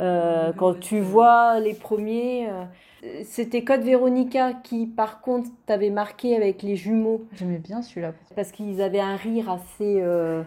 [0.01, 2.65] Euh, quand tu vois les premiers, euh,
[3.25, 7.23] c'était Code Veronica qui, par contre, t'avait marqué avec les jumeaux.
[7.35, 8.13] J'aimais bien celui-là.
[8.37, 10.43] Parce qu'ils avaient un rire assez euh,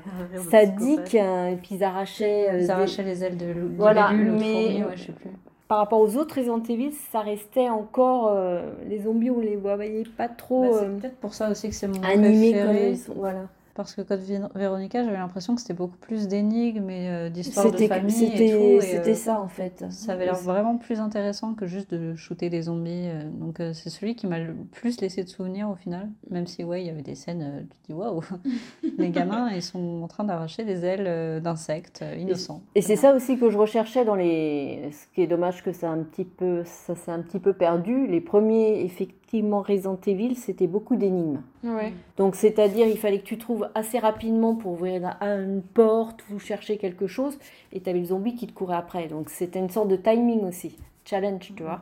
[0.49, 2.49] sadique, hein, et puis ils arrachaient...
[2.49, 3.71] Euh, ils arrachaient les ailes de loup.
[3.77, 5.29] Voilà, mais ouais, je sais plus.
[5.67, 8.31] par rapport aux autres Resident Evil, ça restait encore...
[8.33, 10.61] Euh, les zombies, on les voyait pas trop...
[10.61, 12.95] Bah, c'est peut-être pour ça aussi que c'est mon animé préféré.
[13.05, 13.41] Comme voilà.
[13.75, 14.21] Parce que Code
[14.55, 18.79] Véronica, j'avais l'impression que c'était beaucoup plus d'énigmes et euh, d'histoires de famille et tout.
[18.79, 19.83] C'était euh, ça en fait.
[19.89, 23.09] Ça avait l'air vraiment plus intéressant que juste de shooter des zombies.
[23.09, 23.29] Euh.
[23.29, 26.09] donc c'est celui qui m'a le plus laissé de souvenirs au final.
[26.29, 28.21] Même si ouais, il y avait des scènes, tu te dis waouh,
[28.97, 32.61] les gamins ils sont en train d'arracher des ailes d'insectes innocents.
[32.75, 34.89] Et, c'est ça aussi que je recherchais dans les.
[34.93, 38.07] Ce qui est dommage que ça un petit peu, ça s'est un petit peu perdu.
[38.07, 41.41] Les premiers effectivement Resident Evil, c'était beaucoup d'énigmes.
[41.63, 41.93] Ouais.
[42.17, 46.77] Donc c'est-à-dire il fallait que tu trouves assez rapidement pour ouvrir une porte ou chercher
[46.77, 47.37] quelque chose,
[47.73, 49.07] et tu avais le zombie qui te courait après.
[49.07, 51.81] Donc c'était une sorte de timing aussi, challenge, tu vois.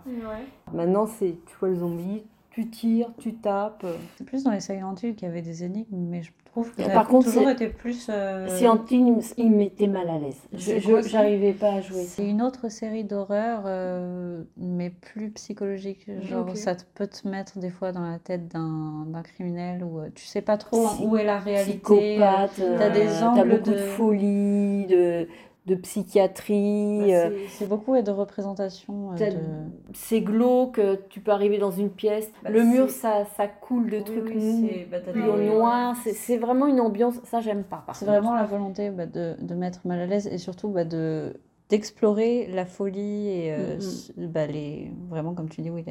[0.74, 3.86] Maintenant, c'est tu vois le zombie, tu tires, tu tapes.
[4.18, 6.84] C'est plus dans les Silent Hill qu'il y avait des énigmes, mais je trouve que
[6.94, 8.08] par contre toujours été plus.
[8.10, 8.48] Euh...
[8.92, 10.40] Hill, il m'était mal à l'aise.
[10.54, 12.04] Je n'arrivais pas à jouer.
[12.04, 16.08] C'est une autre série d'horreur, euh, mais plus psychologique.
[16.22, 20.26] Genre, ça peut te mettre des fois dans la tête d'un criminel où euh, tu
[20.26, 21.74] sais pas trop où est la réalité.
[21.74, 22.62] Psychopathe.
[22.78, 23.76] T'as des euh, angles as beaucoup de...
[23.76, 25.28] de folie, de
[25.66, 27.00] de psychiatrie.
[27.00, 29.14] Bah, euh, c'est beaucoup et de représentation.
[29.14, 32.32] Euh, c'est glauque, tu peux arriver dans une pièce.
[32.44, 35.96] Bah, le mur, ça, ça coule de trucs oui, bah, noirs.
[36.04, 37.86] C'est vraiment une ambiance, ça j'aime pas.
[37.94, 41.34] C'est vraiment la volonté de, de, mettre mal à l'aise et surtout de
[41.70, 44.28] d'explorer la folie et euh, mm, mm.
[44.28, 45.84] bah, les, vraiment, comme tu dis, oui,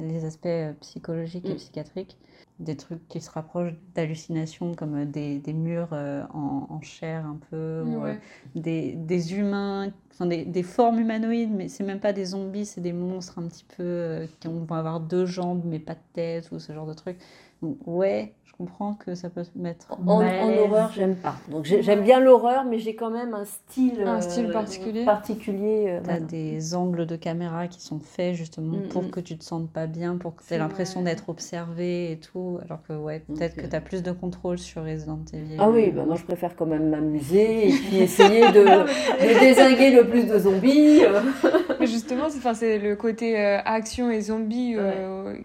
[0.00, 0.48] les, aspects
[0.80, 1.56] psychologiques et mm.
[1.56, 2.18] psychiatriques
[2.58, 7.24] des trucs qui se rapprochent d'hallucinations comme euh, des, des murs euh, en, en, chair
[7.24, 8.14] un peu, ou, euh,
[8.54, 12.80] des, des, humains, enfin des, des, formes humanoïdes, mais c'est même pas des zombies, c'est
[12.80, 16.58] des monstres un petit peu qui vont avoir deux jambes mais pas de tête ou
[16.58, 17.18] ce genre de trucs.
[17.62, 21.36] Ouais, comprends que ça peut se mettre en, en horreur j'aime pas.
[21.48, 25.04] Donc j'aime bien l'horreur mais j'ai quand même un style un style euh, particulier.
[25.04, 29.10] particulier euh, t'as des angles de caméra qui sont faits justement mm, pour mm.
[29.10, 32.58] que tu te sentes pas bien pour que tu aies l'impression d'être observé et tout
[32.64, 35.56] alors que ouais peut-être que tu as plus de contrôle sur Resident Evil.
[35.60, 39.92] Ah oui bah moi je préfère quand même m'amuser et puis essayer de, de désinguer
[39.92, 41.06] le plus de zombies mais
[41.88, 44.76] justement c'est le côté euh, action et zombies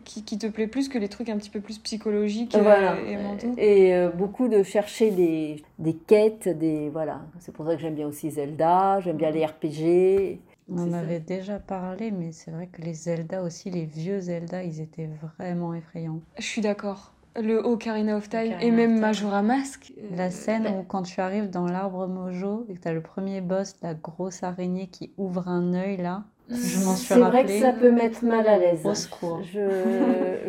[0.04, 2.96] qui, qui, te plaît plus que les trucs un petit peu plus psychologiques voilà
[3.58, 7.22] et, euh, beaucoup de chercher des, des, quêtes, des voilà.
[7.40, 10.40] C'est pour ça que j'aime bien aussi Zelda, j'aime bien les RPG.
[10.70, 14.64] On en avait déjà parlé, mais c'est vrai que les Zelda aussi, les vieux Zelda,
[14.64, 16.22] ils étaient vraiment effrayants.
[16.38, 17.14] Je suis d'accord.
[17.36, 19.92] Le Ocarina of Time et même Majora Mask.
[19.98, 23.02] Euh, la scène où quand tu arrives dans l'arbre Mojo et que tu as le
[23.02, 27.92] premier boss, la grosse araignée qui ouvre un œil là, C'est vrai que ça peut
[27.92, 28.86] mettre mal à l'aise.
[28.86, 29.42] Au secours.
[29.44, 29.62] Je,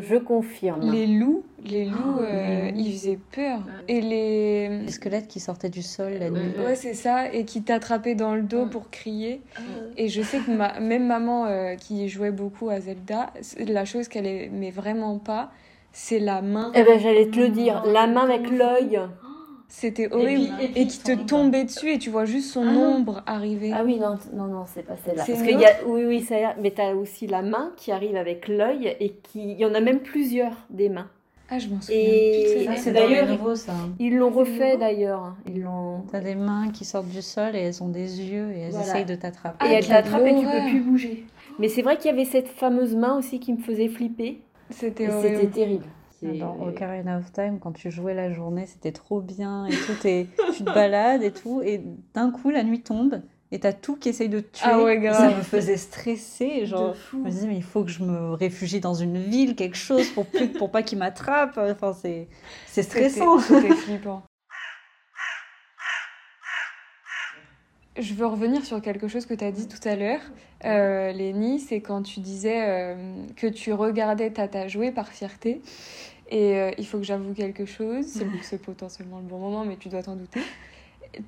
[0.00, 0.90] je confirme.
[0.90, 3.60] Les loups, les loups, euh, ils faisaient peur.
[3.88, 4.80] Et les...
[4.80, 6.52] les squelettes qui sortaient du sol la nuit.
[6.64, 7.32] Ouais, c'est ça.
[7.32, 9.40] Et qui t'attrapaient dans le dos pour crier.
[9.96, 10.80] Et je sais que ma...
[10.80, 15.52] même maman euh, qui jouait beaucoup à Zelda, la chose qu'elle aimait vraiment pas,
[15.92, 16.72] c'est la main.
[16.74, 17.84] Eh ben, j'allais te le dire.
[17.86, 19.00] La main avec l'œil.
[19.68, 20.52] C'était horrible.
[20.74, 23.72] Et, qui te tombait dessus et tu vois juste son ah ombre arriver.
[23.74, 25.24] Ah oui, non, non, non, c'est pas celle-là.
[25.26, 28.16] Parce qu'il y a, oui, oui, ça, mais tu as aussi la main qui arrive
[28.16, 31.08] avec l'œil et qui, il y en a même plusieurs des mains.
[31.50, 32.00] Ah, je m'en souviens.
[32.00, 33.74] Et c'est d'ailleurs nouveau ça.
[33.98, 35.36] Ils l'ont refait d'ailleurs.
[35.46, 36.02] Ils l'ont.
[36.10, 39.04] T'as des mains qui sortent du sol et elles ont des yeux et elles essayent
[39.04, 39.66] de t'attraper.
[39.66, 41.26] et elles t'attrapent et tu peux plus bouger.
[41.58, 44.40] Mais c'est vrai qu'il y avait cette fameuse main aussi qui me faisait flipper.
[44.70, 45.84] C'était C'était terrible.
[46.32, 50.06] Dans Ocarina of Time, quand tu jouais la journée, c'était trop bien et tout.
[50.06, 51.60] Et tu te balades et tout.
[51.62, 51.82] Et
[52.14, 53.20] d'un coup, la nuit tombe
[53.54, 54.66] et t'as tout qui essaye de te tuer.
[54.68, 56.66] Ah ça me faisait stresser.
[56.66, 59.76] Genre, je me disais, mais il faut que je me réfugie dans une ville, quelque
[59.76, 61.56] chose pour, plus, pour pas qu'il m'attrape.
[61.56, 62.26] Enfin, c'est,
[62.66, 63.38] c'est stressant.
[63.38, 64.22] C'était flippant.
[67.96, 70.20] Je veux revenir sur quelque chose que tu as dit tout à l'heure,
[70.64, 75.62] euh, Lénie, c'est quand tu disais euh, que tu regardais Tata jouer par fierté.
[76.30, 78.06] Et euh, il faut que j'avoue quelque chose,
[78.42, 80.40] c'est potentiellement le bon moment, mais tu dois t'en douter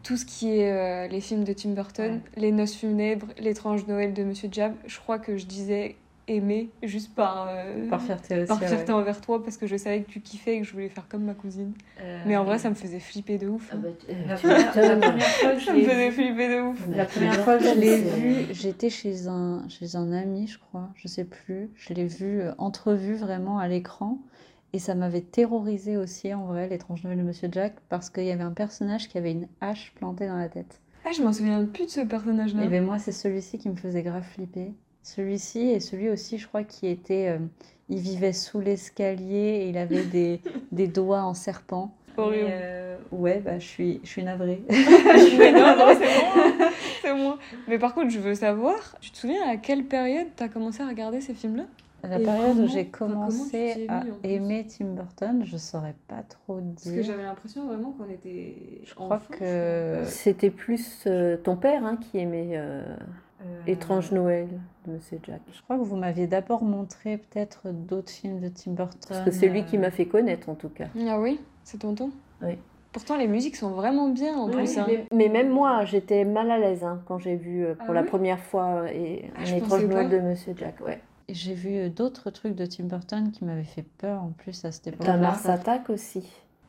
[0.02, 4.12] tout ce qui est euh, les films de Tim Burton, Les Noces funèbres, L'étrange Noël
[4.12, 5.96] de Monsieur Jab, je crois que je disais
[6.28, 10.10] aimer juste par, euh, par fierté, par fierté envers toi parce que je savais que
[10.10, 11.72] tu kiffais et que je voulais faire comme ma cousine.
[12.00, 13.70] Euh, mais en vrai, ça me faisait flipper de ouf.
[13.72, 13.88] Ah bah,
[14.26, 16.84] la, première, fois que je me faisait flipper de ouf.
[16.94, 20.88] La première fois que je l'ai vu, j'étais chez un, chez un ami, je crois,
[20.96, 21.70] je sais plus.
[21.76, 24.18] Je l'ai vu entrevu vraiment à l'écran.
[24.72, 28.30] Et ça m'avait terrorisé aussi, en vrai, l'étrange nouvelle de Monsieur Jack, parce qu'il y
[28.30, 30.80] avait un personnage qui avait une hache plantée dans la tête.
[31.04, 32.64] Ah, je m'en souviens plus de ce personnage-là.
[32.64, 34.72] Et ben moi, c'est celui-ci qui me faisait grave flipper.
[35.02, 37.28] Celui-ci et celui aussi, je crois, qui était.
[37.28, 37.38] Euh,
[37.88, 40.40] il vivait sous l'escalier et il avait des,
[40.72, 41.94] des doigts en serpent.
[42.16, 42.48] Horrible.
[42.50, 44.62] Euh, ouais, bah, je suis, je suis navrée.
[44.68, 46.70] Mais non, non, c'est moi.
[47.02, 47.38] C'est moi.
[47.68, 50.82] Mais par contre, je veux savoir, tu te souviens à quelle période tu as commencé
[50.82, 51.66] à regarder ces films-là?
[52.02, 56.74] La période où j'ai commencé à aimer Tim Burton, je saurais pas trop dire.
[56.74, 58.80] Parce que j'avais l'impression vraiment qu'on était.
[58.84, 60.02] Je crois que.
[60.06, 62.82] C'était plus euh, ton père hein, qui aimait euh,
[63.42, 64.48] euh, Étrange Noël
[64.86, 65.40] de Monsieur Jack.
[65.52, 69.00] Je crois que vous m'aviez d'abord montré peut-être d'autres films de Tim Burton.
[69.08, 70.86] Parce que c'est lui qui m'a fait connaître en tout cas.
[71.08, 72.10] Ah oui C'est tonton
[72.42, 72.58] Oui.
[72.92, 74.78] Pourtant, les musiques sont vraiment bien en plus.
[74.78, 74.86] Hein.
[75.12, 78.38] Mais, même moi, j'étais mal à l'aise hein, quand j'ai vu pour ah la première
[78.38, 80.80] fois et, ah, Étrange Noël de Monsieur Jack.
[80.80, 80.98] Ouais.
[81.28, 84.86] J'ai vu d'autres trucs de Tim Burton qui m'avaient fait peur en plus à cette
[84.88, 85.06] époque.
[85.06, 86.22] La Mars Attack aussi.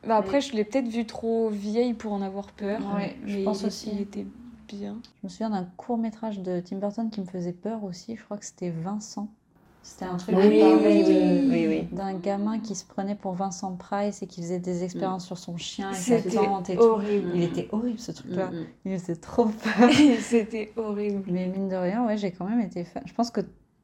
[0.06, 2.80] Bah après, je l'ai peut-être vu trop vieille pour en avoir peur.
[2.94, 3.90] Ouais, je pense aussi.
[3.92, 4.26] Il était
[4.68, 4.96] bien.
[5.20, 8.16] Je me souviens d'un court métrage de Tim Burton qui me faisait peur aussi.
[8.16, 9.28] Je crois que c'était Vincent.
[9.82, 10.62] C'était un truc oui,
[11.66, 15.38] oui, d'un gamin qui se prenait pour Vincent Price et qui faisait des expériences sur
[15.38, 17.30] son chien et sa tante et horrible.
[17.34, 18.50] Il était horrible ce truc-là.
[18.50, 18.66] Mm, mm.
[18.84, 19.90] Il faisait trop peur.
[20.20, 21.24] C'était horrible.
[21.28, 23.02] Mais mine de rien, ouais, j'ai quand même été fan.
[23.06, 23.40] Je pense que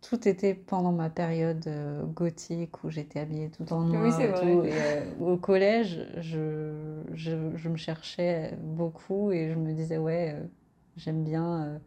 [0.08, 4.02] tout était pendant ma période euh, gothique où j'étais habillée tout en noir.
[4.04, 4.68] Oui, c'est vrai.
[4.68, 10.34] Et, euh, au collège, je, je, je, me cherchais beaucoup et je me disais, ouais,
[10.34, 10.44] euh,
[10.96, 11.80] j'aime bien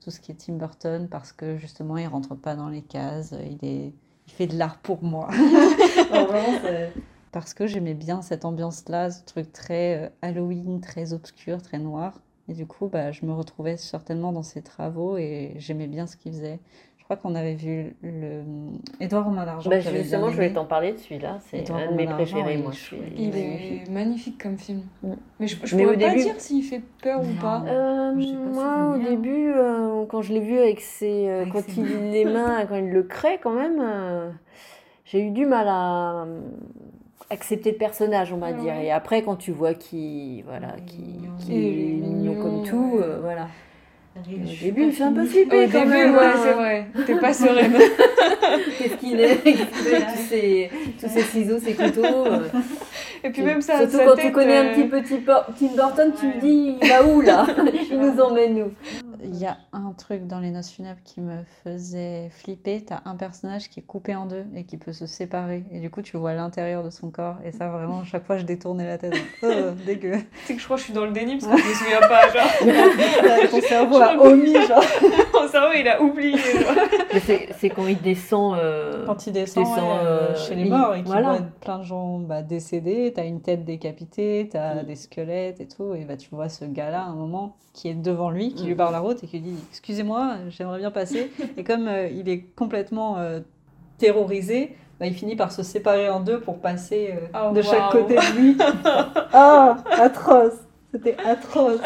[0.00, 3.34] tout ce qui est Tim Burton parce que justement, il rentre pas dans les cases,
[3.44, 3.92] il, est,
[4.26, 5.28] il fait de l'art pour moi.
[7.32, 12.22] parce que j'aimais bien cette ambiance-là, ce truc très Halloween, très obscur, très noir.
[12.48, 16.16] Et du coup, bah, je me retrouvais certainement dans ses travaux et j'aimais bien ce
[16.16, 16.60] qu'il faisait
[17.08, 18.42] crois qu'on avait vu le
[19.00, 19.70] Édouard Romain d'Argent.
[19.70, 21.38] Bah, justement, je voulais t'en parler de celui-là.
[21.40, 22.72] C'est un de mes préférés, moi.
[23.16, 24.82] Il est magnifique comme film.
[25.02, 25.12] Mm.
[25.40, 27.64] Mais je, je pourrais pas dire s'il fait peur ou pas.
[27.66, 32.26] Euh, moi, au début, euh, quand je l'ai vu avec ses, euh, quand il les
[32.26, 33.82] mains, quand il le crée, quand même,
[35.06, 36.26] j'ai eu du mal à
[37.30, 38.74] accepter le personnage, on va dire.
[38.74, 43.48] Et après, quand tu vois qu'il voilà, qui, qui est mignon comme tout, voilà.
[44.16, 46.14] Au début, il fait un peu flipper Au quand début, même.
[46.14, 46.32] ouais, hein.
[46.42, 46.86] c'est vrai.
[47.06, 47.72] T'es pas sereine.
[48.78, 49.36] Qu'est-ce qu'il est?
[49.36, 52.26] Tous ces, tous ces ciseaux, ces couteaux.
[52.26, 52.48] Euh.
[53.24, 56.40] Et puis même ça, Surtout quand tu connais un petit peu Tim Burton, tu me
[56.40, 57.46] dis, il va où là?
[57.90, 58.72] Il nous emmène où?
[59.24, 62.84] Il y a un truc dans les noces funèbres qui me faisait flipper.
[62.86, 65.64] T'as un personnage qui est coupé en deux et qui peut se séparer.
[65.72, 67.36] Et du coup, tu vois l'intérieur de son corps.
[67.44, 69.16] Et ça, vraiment, chaque fois, je détournais la tête.
[69.42, 69.48] Oh,
[69.84, 70.12] dégueu.
[70.12, 71.74] Tu sais que je crois que je suis dans le déni parce que je me
[71.74, 72.28] souviens pas.
[72.32, 73.50] Genre.
[73.50, 74.82] Ton cerveau omis, genre.
[75.34, 76.38] Mon cerveau, il a oublié.
[77.58, 78.56] C'est quand il descend.
[78.58, 82.42] Euh, quand il descend, euh, chez les morts et qu'il voit plein de gens bah,
[82.42, 83.12] décédés.
[83.14, 84.86] T'as une tête décapitée, t'as mm.
[84.86, 85.94] des squelettes et tout.
[85.94, 88.74] Et bah, tu vois ce gars-là, à un moment, qui est devant lui, qui lui
[88.74, 91.30] barre la route et qui dit Excusez-moi, j'aimerais bien passer.
[91.56, 93.40] et comme euh, il est complètement euh,
[93.98, 97.90] terrorisé, bah, il finit par se séparer en deux pour passer euh, oh, de chaque
[97.90, 98.58] côté de lui.
[99.32, 100.54] Ah, atroce
[100.90, 101.80] C'était atroce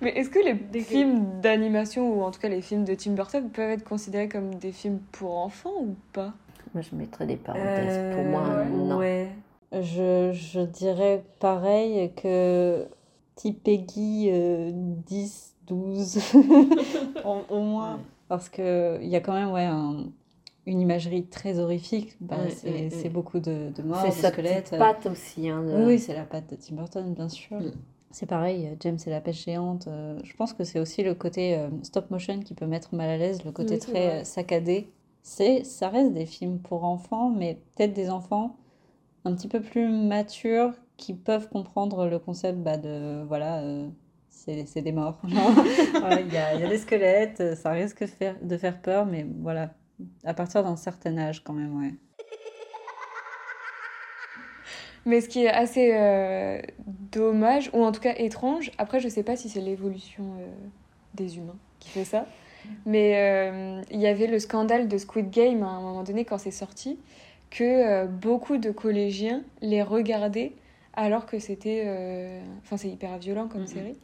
[0.00, 3.48] Mais est-ce que les films d'animation, ou en tout cas les films de Tim Burton,
[3.50, 6.34] peuvent être considérés comme des films pour enfants ou pas?
[6.74, 8.14] Moi, je mettrais des parenthèses.
[8.14, 8.98] pour moi, non.
[8.98, 9.28] Ouais.
[9.72, 12.86] Je, je dirais pareil que
[13.34, 14.30] type Peggy
[14.72, 16.18] 10, 12
[17.50, 18.00] au, moins.
[18.28, 20.06] Parce qu'il y a quand même ouais, un,
[20.66, 22.16] une imagerie très horrifique.
[22.20, 24.68] Bah, c'est beaucoup de, de morts, de squelettes.
[24.70, 25.48] C'est patte aussi.
[25.48, 27.58] Hein, Oui, c'est la patte de Tim Burton, bien sûr.
[28.14, 29.88] C'est pareil, James et la pêche géante.
[29.88, 33.10] Euh, je pense que c'est aussi le côté euh, stop motion qui peut mettre mal
[33.10, 34.88] à l'aise, le côté très euh, saccadé.
[35.24, 38.56] C'est, ça reste des films pour enfants, mais peut-être des enfants
[39.24, 43.64] un petit peu plus matures qui peuvent comprendre le concept bah, de voilà,
[44.28, 45.18] c'est, des morts.
[45.24, 49.74] Il y, a, y, a, des squelettes, ça risque faire, de faire peur, mais voilà,
[50.22, 51.94] à partir d'un certain âge quand même, ouais.
[55.06, 56.60] Mais ce qui est assez euh,
[57.12, 60.46] dommage, ou en tout cas étrange, après je sais pas si c'est l'évolution euh,
[61.14, 62.26] des humains qui fait ça,
[62.86, 66.38] mais euh, il y avait le scandale de Squid Game à un moment donné quand
[66.38, 66.98] c'est sorti,
[67.50, 70.52] que beaucoup de collégiens les regardaient
[70.94, 71.86] alors que c'était...
[72.62, 73.96] Enfin c'est hyper violent comme série.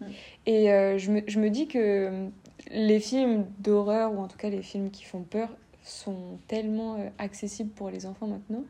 [0.47, 2.29] Et je me, je me dis que
[2.71, 5.49] les films d'horreur, ou en tout cas les films qui font peur,
[5.83, 8.63] sont tellement accessibles pour les enfants maintenant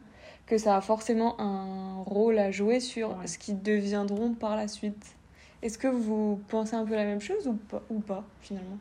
[0.50, 1.79] que ça a forcément un
[2.10, 5.16] rôle à jouer sur ce qu'ils deviendront par la suite.
[5.62, 8.78] Est-ce que vous pensez un peu la même chose ou pas, ou pas finalement?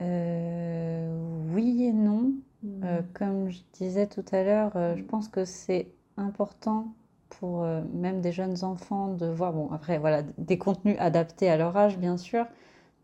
[0.00, 1.14] Euh,
[1.54, 2.32] Oui et non.
[2.62, 2.84] Hmm.
[2.84, 6.94] Euh, comme je disais tout à l'heure, euh, je pense que c'est important
[7.28, 7.64] pour
[7.94, 11.96] même des jeunes enfants de voir, bon après voilà, des contenus adaptés à leur âge
[11.96, 12.44] bien sûr,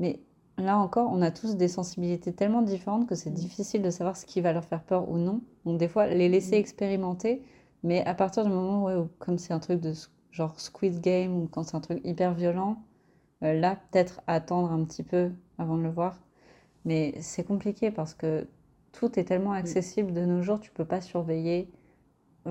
[0.01, 0.21] mais
[0.59, 3.35] là encore, on a tous des sensibilités tellement différentes que c'est hmm.
[3.35, 5.41] difficile de savoir ce qui va leur faire peur ou non.
[5.65, 6.61] Donc des fois, les laisser hmm.
[6.61, 7.43] expérimenter,
[7.83, 9.93] mais à partir du moment où, comme c'est un truc de
[10.33, 12.83] genre Squid Game, ou quand c'est un truc hyper violent,
[13.43, 16.19] euh, là, peut-être attendre un petit peu avant de le voir.
[16.85, 18.49] Mais c'est compliqué parce que
[18.93, 21.71] tout est tellement accessible de nos jours, tu peux pas surveiller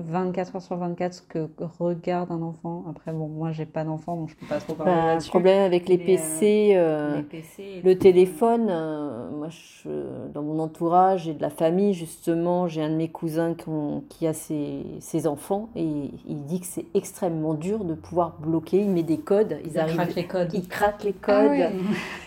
[0.00, 2.84] 24 heures sur 24 ce que regarde un enfant.
[2.90, 5.62] Après, bon, moi, j'ai pas d'enfant, donc je peux pas trop parler bah, Le problème
[5.62, 9.88] avec les, PC, euh, euh, PC, le téléphone, euh, moi, je,
[10.32, 13.70] dans mon entourage et de la famille, justement, j'ai un de mes cousins qui,
[14.08, 18.80] qui a ses, ses, enfants et il dit que c'est extrêmement dur de pouvoir bloquer.
[18.80, 20.50] Il met des codes, ils il arrivent, les codes.
[20.54, 21.70] Il craque les codes.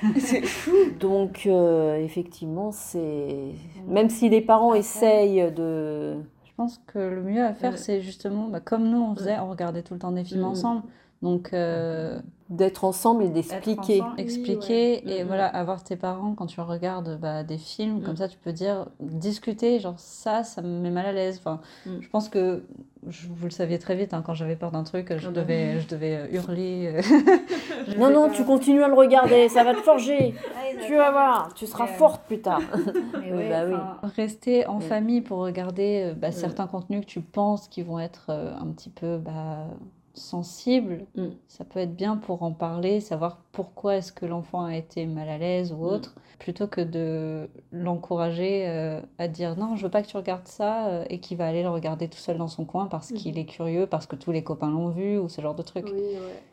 [0.04, 0.72] Ah c'est fou.
[1.00, 3.54] Donc, effectivement, c'est
[3.88, 6.18] même si les parents essayent de
[6.62, 9.82] pense que le mieux à faire, c'est justement, bah, comme nous on faisait, on regardait
[9.82, 10.46] tout le temps des films mm.
[10.46, 10.84] ensemble.
[11.22, 14.02] Donc, euh, d'être ensemble et d'expliquer.
[14.18, 15.28] Expliquer et mm, mm.
[15.28, 18.88] voilà, avoir tes parents quand tu regardes bah, des films, comme ça tu peux dire,
[19.00, 21.40] discuter, genre ça, ça me met mal à l'aise.
[21.40, 22.64] Enfin, Je pense que
[23.04, 25.80] vous le saviez très vite, hein, quand j'avais peur d'un truc, je, ah bah devais,
[25.80, 26.94] je devais euh, hurler.
[26.94, 27.98] Euh.
[27.98, 30.36] non, non, tu continues à le regarder, ça va te forger.
[30.54, 32.62] Ah, tu vas voir, tu seras forte plus tard.
[32.74, 33.76] bah, oui.
[34.16, 38.68] Rester en famille pour regarder bah, certains contenus que tu penses qui vont être un
[38.68, 39.68] petit peu bah,
[40.14, 41.28] sensible, mm.
[41.48, 45.30] ça peut être bien pour en parler, savoir pourquoi est-ce que l'enfant a été mal
[45.30, 45.84] à l'aise ou mm.
[45.84, 50.48] autre, plutôt que de l'encourager euh, à dire non, je veux pas que tu regardes
[50.48, 53.16] ça euh, et qu'il va aller le regarder tout seul dans son coin parce mm.
[53.16, 55.88] qu'il est curieux, parce que tous les copains l'ont vu ou ce genre de truc.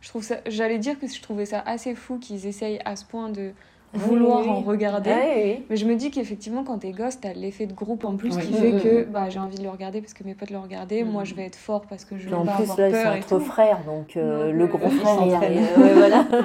[0.00, 3.04] Je trouve ça, j'allais dire que je trouvais ça assez fou qu'ils essayent à ce
[3.04, 3.52] point de
[3.94, 5.62] vouloir en regarder.
[5.68, 8.52] mais je me dis qu'effectivement, quand t'es gosse, t'as l'effet de groupe en plus qui
[8.52, 11.04] fait que bah, j'ai envie de le regarder parce que mes potes le regardaient.
[11.04, 13.16] Moi, je vais être fort parce que je vais en pas plus, avoir là, peur.
[13.16, 15.40] entre frères, donc euh, le gros frère,
[15.76, 16.26] voilà.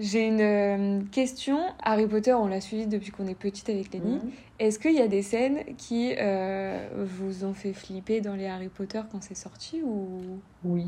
[0.00, 1.58] J'ai une euh, question.
[1.82, 4.14] Harry Potter, on l'a suivi depuis qu'on est petite avec Lenny.
[4.14, 4.30] Mhm.
[4.58, 8.68] Est-ce qu'il y a des scènes qui euh, vous ont fait flipper dans les Harry
[8.68, 10.20] Potter quand c'est sorti ou?
[10.64, 10.86] Oui.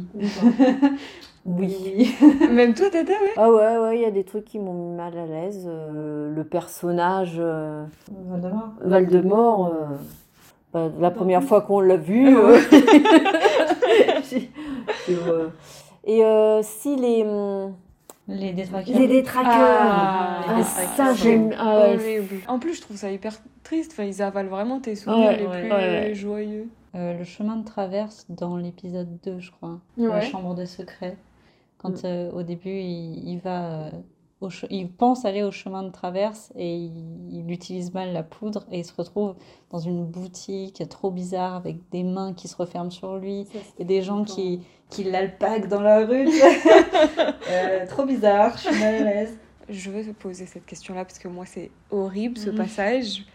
[1.44, 2.14] oui.
[2.50, 4.96] Même toi, Tata, ouais Ah ouais, ouais, il y a des trucs qui m'ont mis
[4.96, 5.66] mal à l'aise.
[5.66, 7.38] Euh, le personnage
[8.10, 8.72] Voldemort.
[8.82, 9.72] Voldemort
[10.72, 12.34] bah, la première fois qu'on l'a vu.
[16.04, 17.74] Et si les hum,
[18.28, 18.98] les détraqueurs.
[18.98, 19.52] Les détraqueurs.
[19.52, 21.54] Ah, ah ça, j'aime.
[21.58, 21.92] Ah,
[22.48, 23.92] en plus, je trouve ça hyper triste.
[23.92, 26.68] Enfin, ils avalent vraiment tes souvenirs les plus joyeux.
[26.94, 29.80] Euh, le chemin de traverse dans l'épisode 2, je crois.
[29.96, 31.16] La chambre de secret.
[31.78, 32.06] Quand mm.
[32.06, 33.90] euh, au début, il, va.
[34.70, 38.84] Il pense aller au chemin de traverse et il, utilise mal la poudre et il
[38.84, 39.34] se retrouve
[39.70, 43.46] dans une boutique trop bizarre avec des mains qui se referment sur lui
[43.78, 46.28] et des gens qui, qui l'alpaguent dans la rue.
[47.50, 49.38] Euh, trop bizarre, je suis mal à l'aise.
[49.68, 52.54] Je veux te poser cette question-là parce que moi c'est horrible ce mm.
[52.54, 53.26] passage.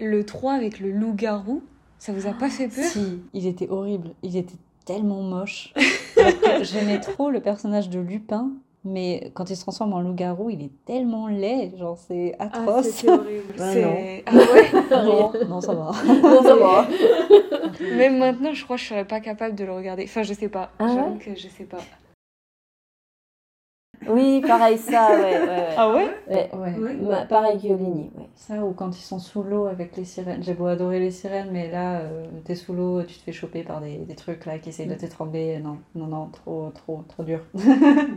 [0.00, 1.62] Le 3 avec le loup-garou,
[1.98, 2.84] ça vous a pas fait peur?
[2.84, 4.10] Si, il était horrible.
[4.22, 5.72] Il était tellement moche.
[6.62, 8.50] J'aimais trop le personnage de Lupin
[8.84, 12.90] mais quand il se transforme en loup-garou, il est tellement laid, genre c'est ah, atroce.
[12.90, 13.54] c'est horrible.
[13.56, 14.24] c'est...
[14.26, 15.92] Ah ouais non, non, ça va.
[16.06, 16.88] non, ça va.
[17.96, 20.04] Même maintenant, je crois que je serais pas capable de le regarder.
[20.04, 20.70] Enfin, je sais pas.
[20.78, 21.78] Ah J'avoue que je sais pas.
[24.12, 25.40] Oui, pareil, ça, ouais.
[25.76, 26.96] Ah ouais Ouais, ouais.
[27.02, 28.28] Bah, pareil que Lénie, ouais.
[28.34, 30.42] Ça, ou quand ils sont sous l'eau avec les sirènes.
[30.42, 33.62] J'ai beau adorer les sirènes, mais là, euh, t'es sous l'eau, tu te fais choper
[33.62, 34.98] par des, des trucs là qui essayent de mm.
[34.98, 35.58] t'étrangler.
[35.58, 37.40] Non, non, non, trop, trop, trop dur.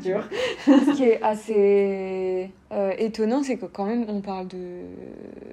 [0.03, 0.27] dur.
[0.65, 4.81] Ce qui est assez euh, étonnant, c'est que quand même, on parle de.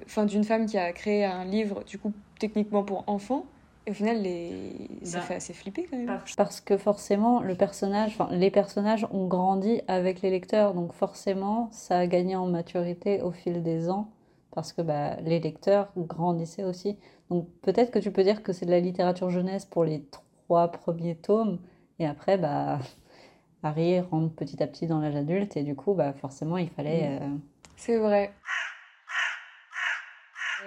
[0.05, 3.45] Enfin, d'une femme qui a créé un livre, du coup, techniquement pour enfants
[3.85, 4.87] et au final, les...
[5.03, 6.19] ça bah, fait assez flipper quand même.
[6.37, 11.69] Parce que forcément, le personnage, enfin, les personnages ont grandi avec les lecteurs, donc forcément,
[11.71, 14.09] ça a gagné en maturité au fil des ans,
[14.51, 16.97] parce que bah, les lecteurs grandissaient aussi.
[17.29, 20.05] Donc peut-être que tu peux dire que c'est de la littérature jeunesse pour les
[20.45, 21.59] trois premiers tomes,
[21.99, 22.79] et après, bah,
[23.63, 27.19] Harry rentre petit à petit dans l'âge adulte, et du coup, bah, forcément, il fallait...
[27.21, 27.27] Euh,
[27.75, 28.31] c'est vrai.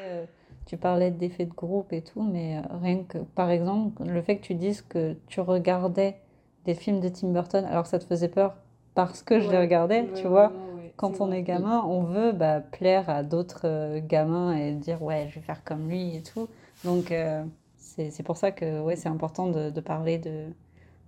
[0.01, 0.27] Euh,
[0.67, 4.37] tu parlais d'effets de groupe et tout, mais euh, rien que, par exemple, le fait
[4.37, 6.17] que tu dises que tu regardais
[6.65, 8.57] des films de Tim Burton alors que ça te faisait peur
[8.95, 10.53] parce que je les regardais, tu vois?
[10.97, 15.29] Quand on est gamin, on veut bah, plaire à d'autres euh, gamins et dire ouais,
[15.29, 16.49] je vais faire comme lui et tout.
[16.85, 17.45] Donc euh,
[17.77, 20.47] c'est pour ça que ouais, c'est important de, de parler de,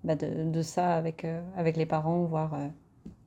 [0.05, 2.55] bah, de, de, ça avec, avec les parents, voir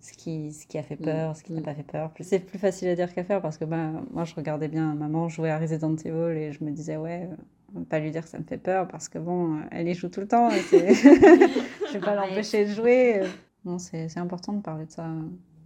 [0.01, 1.03] ce qui, ce qui a fait mm.
[1.03, 1.63] peur, ce qui n'a mm.
[1.63, 2.11] pas fait peur.
[2.19, 5.29] C'est plus facile à dire qu'à faire parce que ben, moi, je regardais bien maman
[5.29, 7.29] jouer à Resident Evil et je me disais, ouais,
[7.75, 9.93] euh, pas lui dire que ça me fait peur parce que bon, euh, elle y
[9.93, 10.49] joue tout le temps.
[10.49, 13.21] Et je vais pas l'empêcher de jouer.
[13.63, 15.07] Non, c'est important de parler de ça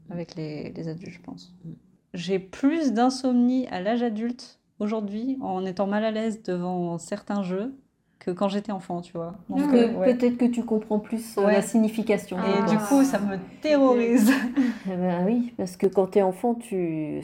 [0.09, 1.55] avec les, les adultes, je pense.
[1.63, 1.71] Mm.
[2.13, 7.73] J'ai plus d'insomnie à l'âge adulte aujourd'hui en étant mal à l'aise devant certains jeux
[8.19, 9.35] que quand j'étais enfant, tu vois.
[9.51, 12.37] Euh, peut-être que tu comprends plus euh, la signification.
[12.37, 14.31] Et du coup, ça me terrorise.
[14.87, 17.23] Eh ben, oui, parce que quand tu es enfant, tu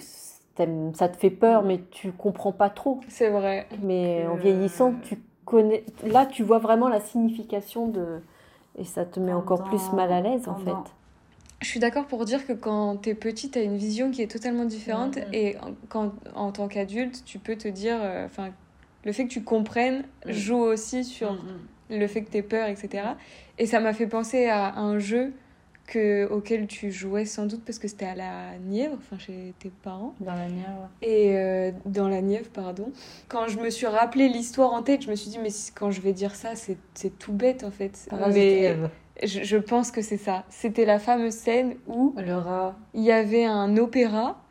[0.94, 3.00] ça te fait peur, mais tu comprends pas trop.
[3.08, 3.68] C'est vrai.
[3.82, 5.84] Mais en vieillissant, tu connais.
[6.06, 8.22] Là, tu vois vraiment la signification de.
[8.78, 10.72] Et ça te met encore plus mal à l'aise, en fait.
[11.62, 14.22] Je suis d'accord pour dire que quand tu es petit, tu as une vision qui
[14.24, 15.18] est totalement différente.
[15.32, 15.58] Et
[15.90, 17.98] quand, en tant qu'adulte, tu peux te dire.
[18.02, 18.50] Euh, enfin,
[19.04, 20.32] le fait que tu comprennes mm.
[20.32, 21.38] joue aussi sur mm,
[21.90, 22.00] mm.
[22.00, 23.04] le fait que tu aies peur, etc.
[23.58, 25.34] Et ça m'a fait penser à un jeu
[25.88, 29.72] que, auquel tu jouais sans doute parce que c'était à la Nièvre, enfin chez tes
[29.84, 30.16] parents.
[30.20, 30.90] Dans la Nièvre.
[31.02, 32.92] Et euh, dans la Nièvre, pardon.
[33.28, 36.02] Quand je me suis rappelé l'histoire en tête, je me suis dit, mais quand je
[36.02, 38.08] vais dire ça, c'est tout bête en fait.
[38.34, 38.78] Mais
[39.24, 40.46] je, je pense que c'est ça.
[40.50, 42.76] C'était la fameuse scène où le rat.
[42.94, 44.42] il y avait un opéra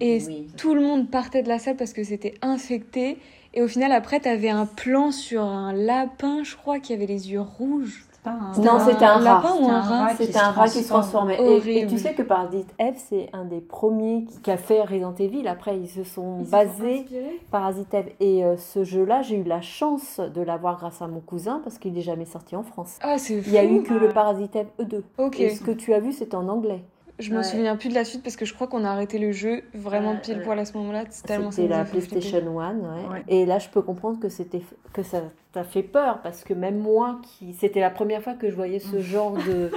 [0.00, 0.18] et
[0.56, 3.18] tout le monde partait de la salle parce que c'était infecté
[3.58, 7.06] et au final, après, tu avais un plan sur un lapin, je crois, qui avait
[7.06, 8.04] les yeux rouges.
[8.24, 9.56] Non, c'était un, rat.
[9.60, 11.38] Ou un rat C'était un rat qui se transformait.
[11.40, 15.48] Et, tu sais que Parasite Eve, c'est un des premiers qui a fait Resident Evil.
[15.48, 17.04] Après, ils se sont basés
[17.50, 18.10] Parasite Eve.
[18.20, 21.78] Et euh, ce jeu-là, j'ai eu la chance de l'avoir grâce à mon cousin parce
[21.78, 22.96] qu'il n'est jamais sorti en France.
[23.02, 25.02] Ah, c'est Il y a eu que le Parasite Eve E2.
[25.36, 26.84] Et ce que tu as vu, c'était en anglais.
[27.18, 29.32] Je me souviens plus de la suite parce que je crois qu'on a arrêté le
[29.32, 31.04] jeu vraiment pile poil à ce moment-là.
[31.10, 33.24] C'était la PlayStation 1, ouais.
[33.26, 34.62] Et là, je peux comprendre que c'était
[34.92, 38.48] que ça t'a fait peur parce que même moi, qui c'était la première fois que
[38.50, 39.70] je voyais ce genre de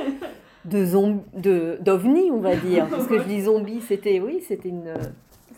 [0.66, 0.86] de
[1.40, 4.94] de d'ovni, on va dire, parce que je dis zombie, c'était oui, c'était une.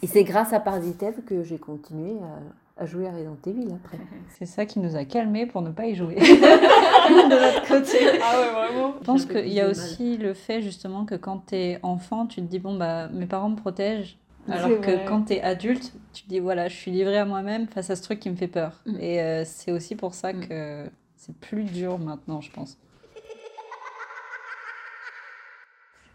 [0.01, 2.39] Et c'est grâce à Parasitev que j'ai continué à
[2.77, 3.97] à jouer à Resident Evil après.
[4.37, 6.15] C'est ça qui nous a calmés pour ne pas y jouer.
[6.15, 8.19] de l'autre côté.
[8.21, 8.95] Ah ouais, vraiment.
[8.99, 12.47] Je pense qu'il y a aussi le fait justement que quand t'es enfant, tu te
[12.47, 14.17] dis bon bah mes parents me protègent.
[14.49, 17.89] Alors que quand t'es adulte, tu te dis voilà, je suis livrée à moi-même face
[17.89, 18.81] à ce truc qui me fait peur.
[18.85, 18.97] Mm.
[18.99, 20.47] Et euh, c'est aussi pour ça mm.
[20.47, 22.77] que c'est plus dur maintenant, je pense.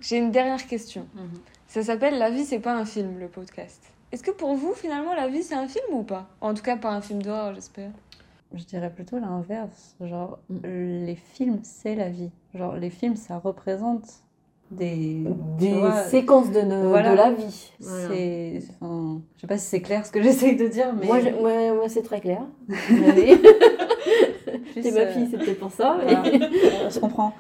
[0.00, 1.09] J'ai une dernière question.
[1.16, 1.40] Mm-hmm.
[1.66, 3.92] Ça s'appelle La vie, c'est pas un film, le podcast.
[4.11, 6.28] Est-ce que pour vous, finalement, la vie, c'est un film ou pas?
[6.40, 7.90] En tout cas, pas un film d'horreur, j'espère.
[8.54, 9.96] Je dirais plutôt l'inverse.
[10.00, 11.04] Genre, mm.
[11.04, 12.30] les films, c'est la vie.
[12.54, 14.06] Genre, les films, ça représente
[14.70, 15.24] des,
[15.59, 17.72] des séquences de, de la vie.
[17.80, 21.06] C'est, enfin, je sais pas si c'est clair ce que j'essaye de dire, mais...
[21.06, 21.20] Moi,
[21.74, 22.42] moi, c'est très clair.
[24.74, 25.98] c'est ma fille, c'est peut-être pour ça.
[26.84, 27.34] On se comprend.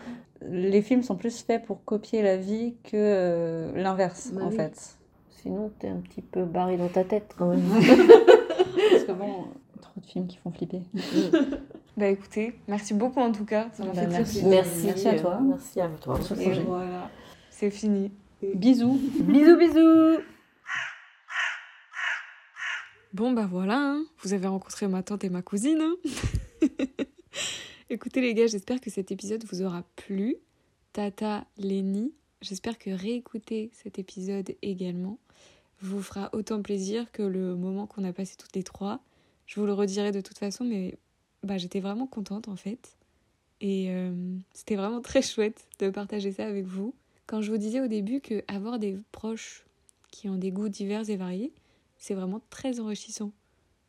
[0.50, 4.97] Les films sont plus faits pour copier la vie que euh, l'inverse, bah en fait.
[5.42, 7.60] Sinon, t'es un petit peu barré dans ta tête quand même.
[7.70, 9.46] Parce que bon,
[9.80, 10.82] trop de films qui font flipper.
[11.96, 13.68] bah écoutez, merci beaucoup en tout cas.
[13.72, 14.44] Ça m'a bah, fait merci.
[14.44, 15.38] Merci, merci à toi.
[15.40, 16.18] Merci à toi.
[16.40, 17.10] Et voilà,
[17.50, 18.10] c'est fini.
[18.42, 18.98] Bisous.
[19.20, 20.22] bisous, bisous.
[23.14, 24.04] Bon bah voilà, hein.
[24.22, 25.80] vous avez rencontré ma tante et ma cousine.
[25.80, 25.96] Hein.
[27.90, 30.36] Écoutez les gars, j'espère que cet épisode vous aura plu.
[30.92, 32.12] Tata Lenny,
[32.42, 35.18] j'espère que réécouter cet épisode également
[35.80, 39.00] vous fera autant plaisir que le moment qu'on a passé toutes les trois.
[39.46, 40.98] Je vous le redirai de toute façon, mais
[41.42, 42.96] bah, j'étais vraiment contente en fait.
[43.60, 44.12] Et euh,
[44.52, 46.94] c'était vraiment très chouette de partager ça avec vous.
[47.26, 49.64] Quand je vous disais au début que avoir des proches
[50.10, 51.52] qui ont des goûts divers et variés,
[51.98, 53.32] c'est vraiment très enrichissant.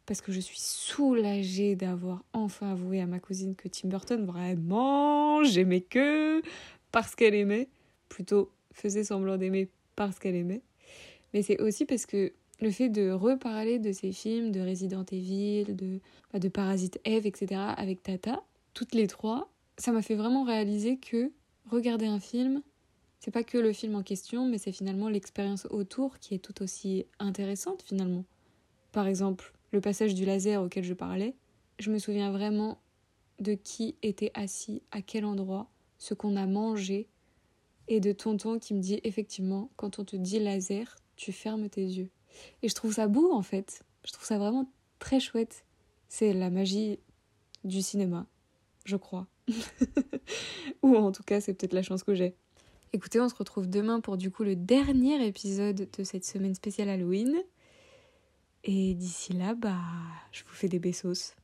[0.05, 5.43] Parce que je suis soulagée d'avoir enfin avoué à ma cousine que Tim Burton, vraiment,
[5.43, 6.41] j'aimais que
[6.91, 7.69] parce qu'elle aimait,
[8.09, 10.61] plutôt faisait semblant d'aimer parce qu'elle aimait.
[11.33, 15.75] Mais c'est aussi parce que le fait de reparler de ces films, de Resident Evil,
[15.75, 15.99] de,
[16.33, 20.97] bah, de Parasite Eve, etc., avec Tata, toutes les trois, ça m'a fait vraiment réaliser
[20.97, 21.31] que
[21.69, 22.61] regarder un film,
[23.19, 26.61] c'est pas que le film en question, mais c'est finalement l'expérience autour qui est tout
[26.61, 28.25] aussi intéressante finalement.
[28.91, 31.35] Par exemple, le passage du laser auquel je parlais,
[31.79, 32.79] je me souviens vraiment
[33.39, 37.07] de qui était assis, à quel endroit, ce qu'on a mangé,
[37.87, 41.83] et de tonton qui me dit effectivement, quand on te dit laser, tu fermes tes
[41.83, 42.09] yeux.
[42.63, 43.83] Et je trouve ça beau en fait.
[44.05, 45.65] Je trouve ça vraiment très chouette.
[46.07, 46.99] C'est la magie
[47.63, 48.25] du cinéma,
[48.85, 49.27] je crois.
[50.81, 52.35] Ou en tout cas, c'est peut-être la chance que j'ai.
[52.93, 56.89] Écoutez, on se retrouve demain pour du coup le dernier épisode de cette semaine spéciale
[56.89, 57.35] Halloween.
[58.63, 59.77] Et d'ici là, bah,
[60.31, 61.35] je vous fais des bessos.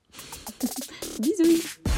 [1.19, 1.94] Bisous